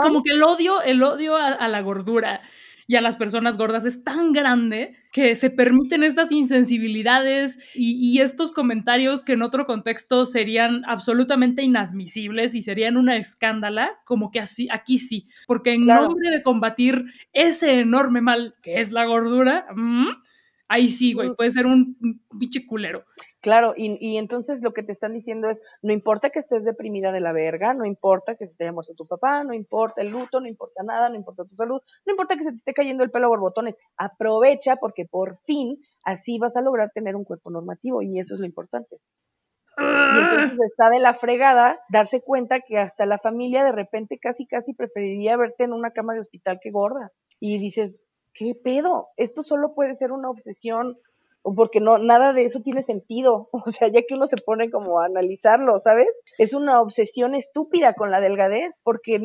[0.00, 2.40] como, que el odio, el odio a, la gordura
[2.86, 8.52] y a las personas gordas es tan grande que se permiten estas insensibilidades y, estos
[8.52, 14.68] comentarios que en otro contexto serían absolutamente inadmisibles y serían una escándala, como que así,
[14.70, 20.08] aquí sí, porque en nombre de combatir ese enorme mal que es la gordura, mm,
[20.68, 21.34] ahí sí, güey, mm.
[21.34, 21.96] puede ser un
[22.32, 23.04] biche culero.
[23.40, 27.10] Claro, y, y, entonces lo que te están diciendo es, no importa que estés deprimida
[27.10, 30.08] de la verga, no importa que se te haya muerto tu papá, no importa el
[30.08, 33.02] luto, no importa nada, no importa tu salud, no importa que se te esté cayendo
[33.02, 37.50] el pelo a borbotones, aprovecha porque por fin así vas a lograr tener un cuerpo
[37.50, 38.98] normativo y eso es lo importante.
[39.78, 44.46] Y entonces está de la fregada darse cuenta que hasta la familia de repente casi
[44.46, 47.10] casi preferiría verte en una cama de hospital que gorda.
[47.38, 49.08] Y dices, ¿qué pedo?
[49.16, 50.98] Esto solo puede ser una obsesión
[51.42, 55.00] porque no, nada de eso tiene sentido, o sea, ya que uno se pone como
[55.00, 56.08] a analizarlo, ¿sabes?
[56.38, 59.20] Es una obsesión estúpida con la delgadez, porque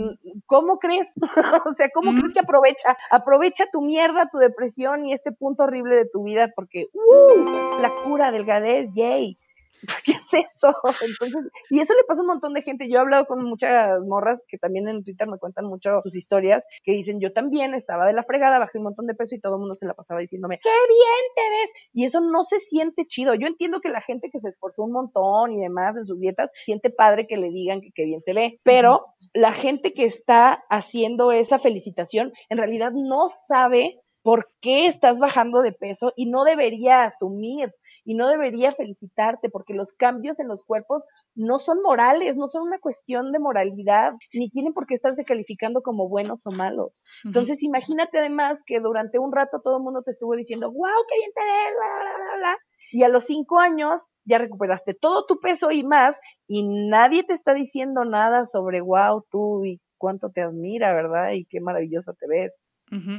[0.45, 1.13] ¿cómo crees?
[1.65, 2.97] o sea, ¿cómo crees que aprovecha?
[3.11, 7.81] Aprovecha tu mierda, tu depresión y este punto horrible de tu vida, porque, ¡uh!
[7.81, 9.37] La cura, delgadez, yay.
[10.05, 10.73] ¿qué es eso?
[11.01, 12.89] Entonces, y eso le pasa a un montón de gente.
[12.89, 16.65] Yo he hablado con muchas morras que también en Twitter me cuentan mucho sus historias,
[16.83, 19.55] que dicen, yo también estaba de la fregada, bajé un montón de peso y todo
[19.55, 21.71] el mundo se la pasaba diciéndome, qué bien te ves.
[21.93, 23.33] Y eso no se siente chido.
[23.35, 26.51] Yo entiendo que la gente que se esforzó un montón y demás en sus dietas,
[26.65, 30.63] siente padre que le digan que qué bien se ve, pero la gente que está
[30.69, 36.43] haciendo esa felicitación, en realidad no sabe por qué estás bajando de peso y no
[36.45, 37.71] debería asumir
[38.05, 41.03] y no debería felicitarte porque los cambios en los cuerpos
[41.33, 45.81] no son morales, no son una cuestión de moralidad, ni tienen por qué estarse calificando
[45.81, 47.05] como buenos o malos.
[47.25, 51.17] Entonces, imagínate además que durante un rato todo el mundo te estuvo diciendo, wow, qué
[51.17, 52.57] bien te ves, bla, bla, bla, bla.
[52.91, 57.33] Y a los cinco años ya recuperaste todo tu peso y más, y nadie te
[57.33, 61.31] está diciendo nada sobre, wow, tú y cuánto te admira, ¿verdad?
[61.31, 62.59] Y qué maravilloso te ves.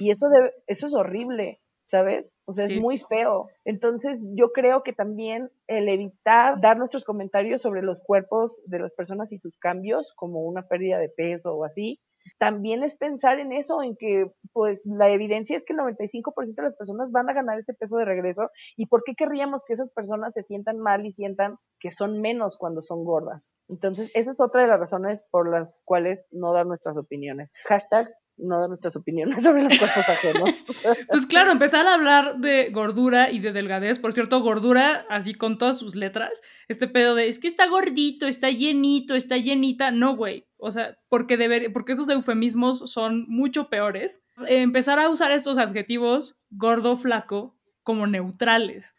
[0.01, 0.29] Y eso,
[0.69, 1.61] eso es horrible.
[1.87, 2.37] ¿Sabes?
[2.45, 3.49] O sea, es muy feo.
[3.65, 8.93] Entonces, yo creo que también el evitar dar nuestros comentarios sobre los cuerpos de las
[8.93, 12.01] personas y sus cambios, como una pérdida de peso o así,
[12.39, 16.63] también es pensar en eso, en que pues la evidencia es que el 95% de
[16.63, 19.91] las personas van a ganar ese peso de regreso y por qué querríamos que esas
[19.91, 23.45] personas se sientan mal y sientan que son menos cuando son gordas.
[23.69, 27.53] Entonces, esa es otra de las razones por las cuales no dar nuestras opiniones.
[27.65, 30.51] Hashtag no de nuestras opiniones sobre los cuerpos ajenos.
[31.09, 35.59] pues claro, empezar a hablar de gordura y de delgadez, por cierto, gordura así con
[35.59, 40.17] todas sus letras, este pedo de es que está gordito, está llenito, está llenita, no,
[40.17, 40.47] güey.
[40.59, 44.23] O sea, porque, deber, porque esos eufemismos son mucho peores.
[44.49, 48.95] empezar a usar estos adjetivos, gordo, flaco, como neutrales.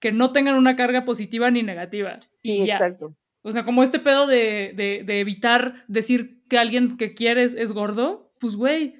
[0.00, 2.20] Que no tengan una carga positiva ni negativa.
[2.38, 3.16] Sí, exacto.
[3.42, 7.70] O sea, como este pedo de, de, de, evitar decir que alguien que quieres es
[7.70, 8.96] gordo, pues güey,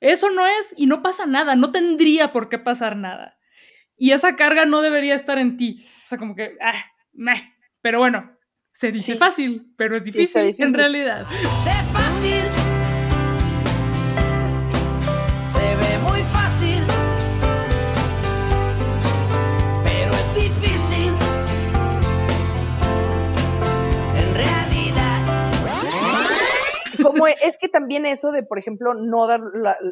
[0.00, 3.38] eso no es y no pasa nada, no tendría por qué pasar nada.
[3.96, 5.84] Y esa carga no debería estar en ti.
[6.04, 6.72] O sea, como que, ah,
[7.12, 7.52] meh.
[7.80, 8.30] Pero bueno,
[8.72, 11.26] se dice fácil, pero es difícil, en realidad.
[11.64, 12.57] Sé fácil.
[27.18, 29.40] Como es que también eso de, por ejemplo, no dar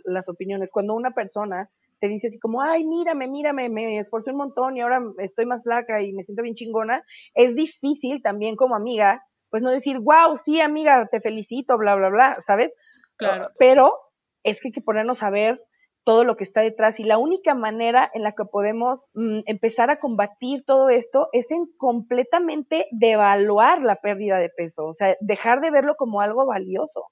[0.04, 1.70] las opiniones, cuando una persona
[2.00, 5.64] te dice así como, ay, mírame, mírame, me esforcé un montón y ahora estoy más
[5.64, 7.02] flaca y me siento bien chingona,
[7.34, 12.08] es difícil también como amiga, pues no decir, wow, sí, amiga, te felicito, bla, bla,
[12.10, 12.76] bla, ¿sabes?
[13.16, 13.50] Claro.
[13.58, 13.94] Pero
[14.42, 15.62] es que hay que ponernos a ver
[16.06, 19.90] todo lo que está detrás y la única manera en la que podemos mm, empezar
[19.90, 25.60] a combatir todo esto es en completamente devaluar la pérdida de peso, o sea, dejar
[25.60, 27.06] de verlo como algo valioso.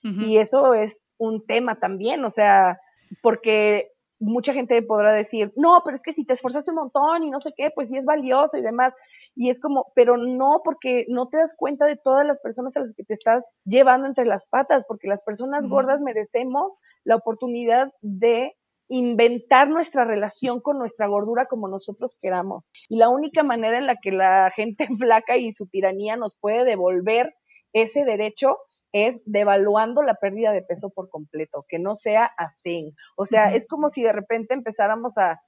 [0.00, 2.78] Y eso es un tema también, o sea,
[3.20, 3.90] porque
[4.20, 7.40] mucha gente podrá decir, no, pero es que si te esforzaste un montón y no
[7.40, 8.94] sé qué, pues sí es valioso y demás.
[9.34, 12.80] Y es como, pero no, porque no te das cuenta de todas las personas a
[12.80, 16.72] las que te estás llevando entre las patas, porque las personas gordas merecemos
[17.04, 18.52] la oportunidad de
[18.88, 22.72] inventar nuestra relación con nuestra gordura como nosotros queramos.
[22.88, 26.64] Y la única manera en la que la gente flaca y su tiranía nos puede
[26.64, 27.34] devolver
[27.72, 28.56] ese derecho
[28.92, 32.92] es devaluando la pérdida de peso por completo, que no sea a thing.
[33.16, 35.40] O sea, es como si de repente empezáramos a,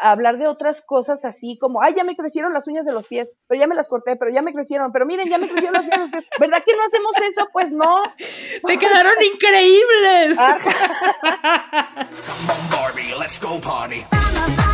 [0.00, 3.28] hablar de otras cosas así como, ay, ya me crecieron las uñas de los pies,
[3.48, 5.84] pero ya me las corté, pero ya me crecieron, pero miren, ya me crecieron las
[5.84, 6.26] uñas de los pies.
[6.38, 7.48] ¿Verdad que no hacemos eso?
[7.52, 8.00] Pues no.
[8.64, 10.38] Te quedaron increíbles.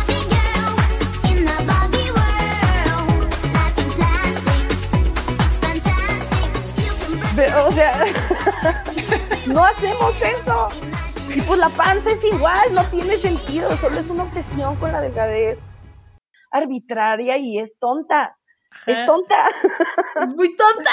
[7.47, 8.05] o sea,
[9.47, 10.67] no hacemos eso.
[11.33, 15.01] Y pues la panza es igual, no tiene sentido, solo es una obsesión con la
[15.01, 15.59] delgadez
[16.51, 18.38] arbitraria y es tonta.
[18.85, 19.49] Es tonta.
[20.25, 20.91] Es muy tonta.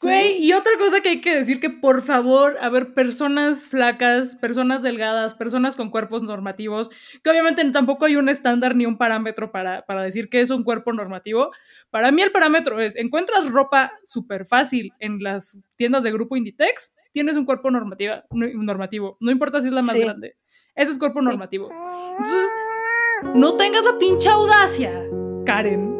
[0.00, 4.34] Güey, y otra cosa que hay que decir que por favor, a ver, personas flacas,
[4.36, 6.90] personas delgadas, personas con cuerpos normativos,
[7.22, 10.64] que obviamente tampoco hay un estándar ni un parámetro para, para decir que es un
[10.64, 11.50] cuerpo normativo.
[11.90, 16.94] Para mí el parámetro es, encuentras ropa súper fácil en las tiendas de grupo Inditex,
[17.12, 20.36] tienes un cuerpo normativa, normativo, no importa si es la más grande.
[20.74, 21.70] Ese es cuerpo normativo.
[22.18, 22.50] Entonces,
[23.34, 24.90] no tengas la pinche audacia,
[25.44, 25.91] Karen,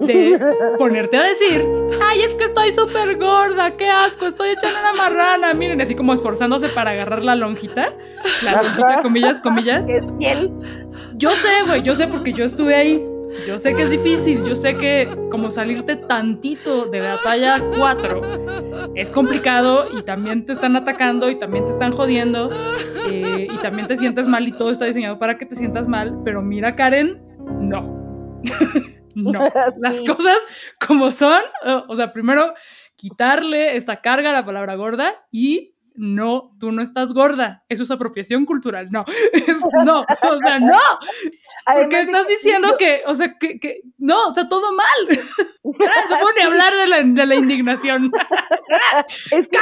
[0.00, 0.40] de
[0.78, 1.64] ponerte a decir,
[2.02, 5.54] ay, es que estoy súper gorda, qué asco, estoy echando una marrana.
[5.54, 7.92] Miren, así como esforzándose para agarrar la lonjita,
[8.44, 9.86] la lonjita, comillas, comillas.
[11.14, 13.06] Yo sé, güey, yo sé porque yo estuve ahí.
[13.46, 18.90] Yo sé que es difícil, yo sé que como salirte tantito de la talla 4
[18.96, 22.50] es complicado y también te están atacando y también te están jodiendo
[23.08, 26.18] eh, y también te sientes mal y todo está diseñado para que te sientas mal,
[26.24, 27.22] pero mira Karen,
[27.60, 28.40] no.
[29.22, 29.40] No,
[29.80, 30.38] las cosas
[30.86, 31.40] como son,
[31.88, 32.54] o sea, primero
[32.96, 37.90] quitarle esta carga a la palabra gorda y no, tú no estás gorda, eso es
[37.90, 39.04] apropiación cultural, no,
[39.84, 40.78] no, o sea, no,
[41.66, 45.18] porque estás diciendo que, o sea, que, que, no, o sea, todo mal,
[45.62, 48.10] no puedo ni hablar de la, de la indignación.
[49.30, 49.58] es que,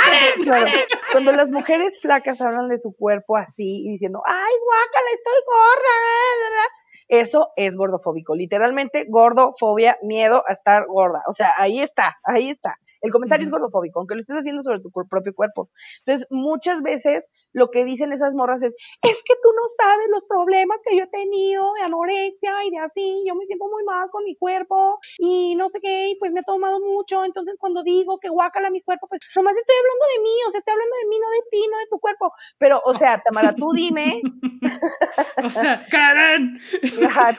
[1.13, 6.65] cuando las mujeres flacas hablan de su cuerpo así y diciendo, ay, guácala, estoy gorda,
[7.09, 8.35] eso es gordofóbico.
[8.35, 11.23] Literalmente, gordofobia, miedo a estar gorda.
[11.27, 12.77] O sea, ahí está, ahí está.
[13.01, 15.71] El comentario es gordofóbico, aunque lo estés haciendo sobre tu propio cuerpo.
[16.05, 20.25] Entonces, muchas veces lo que dicen esas morras es, es que tú no sabes los
[20.25, 24.09] problemas que yo he tenido de anorexia y de así, yo me siento muy mal
[24.11, 27.83] con mi cuerpo y no sé qué, y pues me he tomado mucho, entonces cuando
[27.83, 30.97] digo que guácala mi cuerpo, pues nomás estoy hablando de mí, o sea, estoy hablando
[30.97, 32.33] de mí, no de ti, no de tu cuerpo.
[32.59, 34.21] Pero, o sea, Tamara, tú dime.
[35.45, 36.59] o sea, Karen.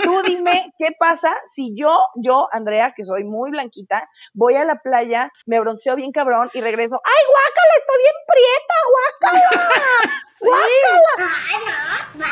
[0.03, 4.79] tú dime, ¿qué pasa si yo, yo, Andrea, que soy muy blanquita, voy a la
[4.81, 7.73] playa, me bronceo bien cabrón y regreso, ¡ay, guácala!
[7.79, 9.69] Estoy bien prieta, guácala.
[10.41, 12.25] No.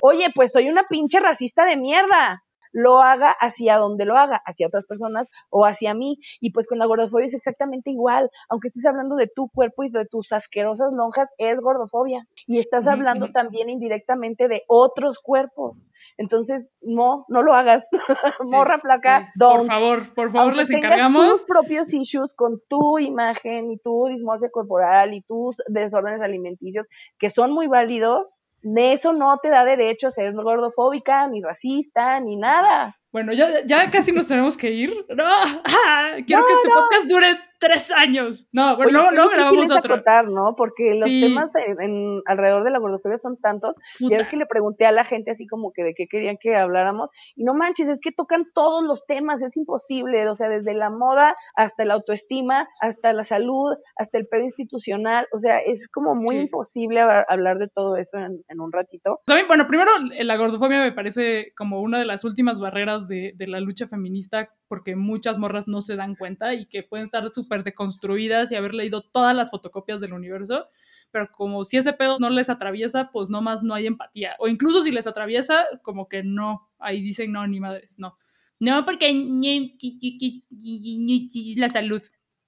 [0.00, 2.42] Oye, pues soy una pinche racista de mierda
[2.72, 6.18] lo haga hacia donde lo haga, hacia otras personas o hacia mí.
[6.40, 8.30] Y pues con la gordofobia es exactamente igual.
[8.48, 12.26] Aunque estés hablando de tu cuerpo y de tus asquerosas lonjas, es gordofobia.
[12.46, 15.86] Y estás hablando también indirectamente de otros cuerpos.
[16.16, 17.88] Entonces, no, no lo hagas.
[18.44, 21.28] Morra placa, Por favor, por favor, les encargamos.
[21.28, 26.86] tus propios issues con tu imagen y tu dismorfia corporal y tus desórdenes alimenticios,
[27.18, 28.38] que son muy válidos,
[28.76, 32.96] eso no te da derecho a ser gordofóbica, ni racista, ni nada.
[33.12, 34.90] Bueno, ya, ya casi nos tenemos que ir.
[35.14, 35.24] No,
[36.26, 38.48] quiero que este podcast dure tres años.
[38.52, 39.94] No, bueno, luego, grabamos otro.
[39.94, 40.54] Acotar, ¿no?
[40.56, 43.76] Porque los temas en, alrededor de la gordofobia son tantos.
[44.00, 46.56] Ya es que le pregunté a la gente así como que de qué querían que
[46.56, 47.10] habláramos.
[47.36, 50.28] Y no manches, es que tocan todos los temas, es imposible.
[50.28, 55.28] O sea, desde la moda hasta la autoestima, hasta la salud, hasta el pedo institucional.
[55.32, 59.20] O sea, es como muy imposible hablar de todo eso en, un ratito.
[59.46, 59.90] bueno, primero,
[60.20, 64.48] la gordofobia me parece como una de las últimas barreras de, de la lucha feminista
[64.72, 68.74] porque muchas morras no se dan cuenta y que pueden estar súper deconstruidas y haber
[68.74, 70.66] leído todas las fotocopias del universo,
[71.10, 74.34] pero como si ese pedo no les atraviesa, pues no más no hay empatía.
[74.38, 78.16] O incluso si les atraviesa, como que no, ahí dicen no, ni madres, no.
[78.58, 79.10] No, porque
[81.56, 82.02] la salud.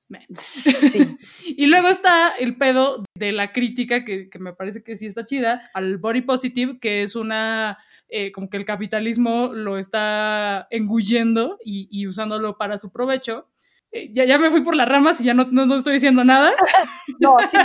[1.44, 5.24] y luego está el pedo de la crítica, que, que, me parece que sí está
[5.24, 7.78] chida, al body positive, que es una
[8.08, 13.48] eh, como que el capitalismo lo está engullendo y, usándolo para su provecho.
[13.94, 16.52] Eh, ya, ya me fui por las ramas y ya no, no, estoy diciendo nada.
[17.20, 17.56] no, sí.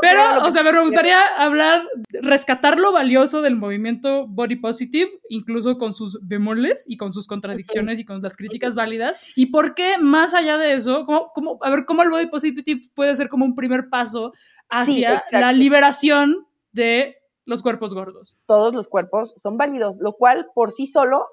[0.00, 1.86] Pero, o sea, me gustaría hablar,
[2.22, 7.98] rescatar lo valioso del movimiento Body Positive, incluso con sus bemoles y con sus contradicciones
[7.98, 9.20] y con las críticas válidas.
[9.36, 13.14] Y por qué, más allá de eso, cómo, a ver, cómo el Body Positive puede
[13.14, 14.32] ser como un primer paso
[14.70, 18.38] hacia la liberación de los cuerpos gordos.
[18.46, 21.26] Todos los cuerpos son válidos, lo cual por sí solo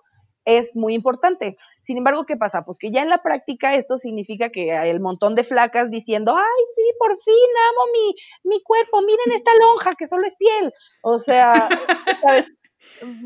[0.58, 1.58] es muy importante.
[1.84, 2.64] Sin embargo, ¿qué pasa?
[2.64, 6.36] Pues que ya en la práctica esto significa que hay el montón de flacas diciendo,
[6.36, 7.36] ay, sí, por fin
[7.70, 8.16] amo mi,
[8.52, 10.72] mi cuerpo, miren esta lonja que solo es piel.
[11.02, 11.70] O sea,
[12.22, 12.46] ¿sabes?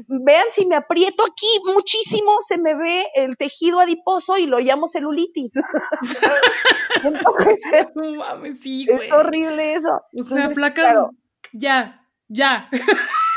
[0.08, 4.88] Vean si me aprieto aquí muchísimo, se me ve el tejido adiposo y lo llamo
[4.88, 5.54] celulitis.
[8.90, 10.02] es, horrible eso.
[10.18, 11.06] O sea, flacas,
[11.52, 12.70] ya, ya.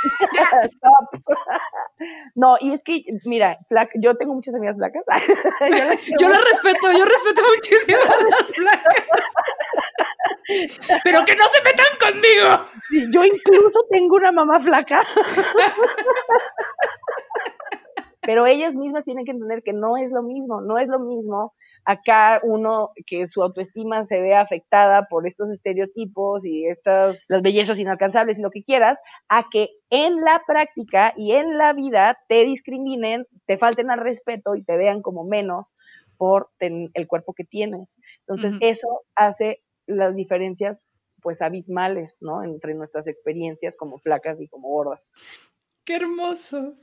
[2.34, 3.58] no, y es que, mira,
[3.94, 5.04] yo tengo muchas amigas flacas.
[6.20, 9.04] yo, las respeto, yo respeto muchísimo a las flacas.
[11.04, 12.68] Pero que no se metan conmigo.
[13.10, 15.02] yo incluso tengo una mamá flaca.
[18.26, 21.54] Pero ellas mismas tienen que entender que no es lo mismo, no es lo mismo
[21.86, 27.78] acá uno que su autoestima se ve afectada por estos estereotipos y estas, las bellezas
[27.78, 32.44] inalcanzables y lo que quieras, a que en la práctica y en la vida te
[32.44, 35.74] discriminen, te falten al respeto y te vean como menos
[36.18, 37.98] por el cuerpo que tienes.
[38.26, 40.82] Entonces, eso hace las diferencias
[41.22, 42.42] pues abismales, ¿no?
[42.42, 45.12] Entre nuestras experiencias como flacas y como gordas.
[45.84, 46.74] Qué hermoso.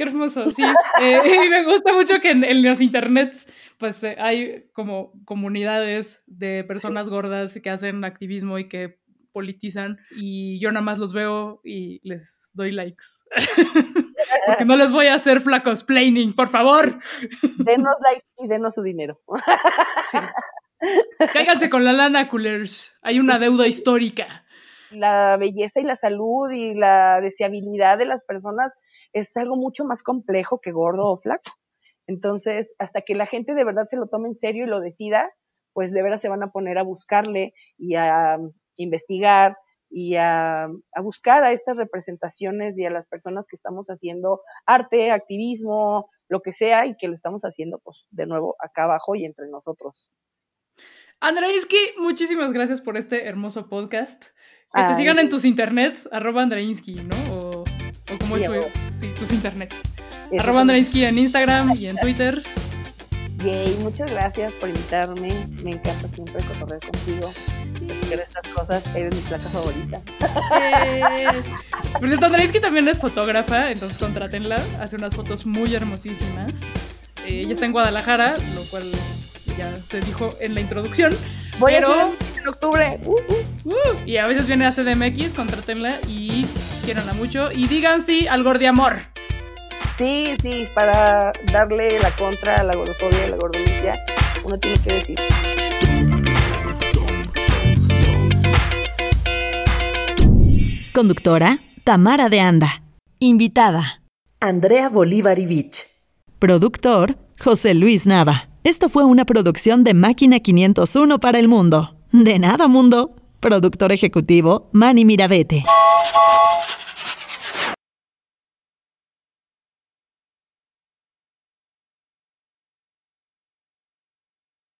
[0.00, 0.64] Qué hermoso, sí.
[0.98, 6.64] Eh, y me gusta mucho que en, los internets, pues eh, hay como comunidades de
[6.64, 8.98] personas gordas que hacen activismo y que
[9.32, 13.04] politizan y yo nada más los veo y les doy likes.
[14.46, 16.98] Porque no les voy a hacer flacos planning, por favor.
[17.58, 19.20] Denos likes y denos su dinero.
[20.10, 20.18] Sí.
[21.34, 22.98] Cáiganse con la lana, coolers.
[23.02, 24.46] Hay una deuda histórica.
[24.92, 28.72] La belleza y la salud y la deseabilidad de las personas
[29.12, 31.52] es algo mucho más complejo que gordo o flaco.
[32.06, 35.30] Entonces, hasta que la gente de verdad se lo tome en serio y lo decida,
[35.72, 38.38] pues de verdad se van a poner a buscarle y a
[38.76, 39.56] investigar
[39.90, 40.68] y a,
[41.02, 46.52] buscar a estas representaciones y a las personas que estamos haciendo arte, activismo, lo que
[46.52, 50.12] sea, y que lo estamos haciendo, pues, de nuevo acá abajo y entre nosotros.
[51.18, 54.26] Andreinsky, muchísimas gracias por este hermoso podcast.
[54.72, 57.16] Que te sigan en tus internets, arroba Andreinsky, ¿no?
[57.34, 57.64] O
[58.20, 59.76] cómo es tu, tus internets.
[60.38, 62.42] Arroba en Instagram y en Twitter.
[63.44, 65.46] Yay, muchas gracias por invitarme.
[65.62, 67.32] Me encanta siempre cotorrear contigo.
[67.80, 70.02] de estas cosas eres mi placa favorita.
[72.26, 74.60] Andrainsky también es fotógrafa, entonces contrátenla.
[74.80, 76.52] Hace unas fotos muy hermosísimas.
[77.26, 78.84] Eh, ella está en Guadalajara, lo cual
[79.56, 81.16] ya se dijo en la introducción.
[81.58, 81.92] Voy pero...
[81.92, 83.00] a en octubre.
[83.04, 83.70] Uh, uh.
[83.70, 83.74] Uh,
[84.06, 86.46] y a veces viene a CDMX, contrátenla y
[86.90, 87.52] quieranla mucho.
[87.52, 88.96] Y digan sí al gordiamor.
[89.96, 94.04] Sí, sí, para darle la contra a la gordofobia y la gordomicia,
[94.42, 95.18] uno tiene que decir.
[100.92, 102.82] Conductora, Tamara de Anda.
[103.20, 104.02] Invitada,
[104.40, 105.86] Andrea Bolívar Vich.
[106.40, 108.48] Productor, José Luis Nava.
[108.64, 111.94] Esto fue una producción de Máquina 501 para el mundo.
[112.10, 113.14] De nada, mundo.
[113.40, 115.64] Productor ejecutivo, Manny Mirabete.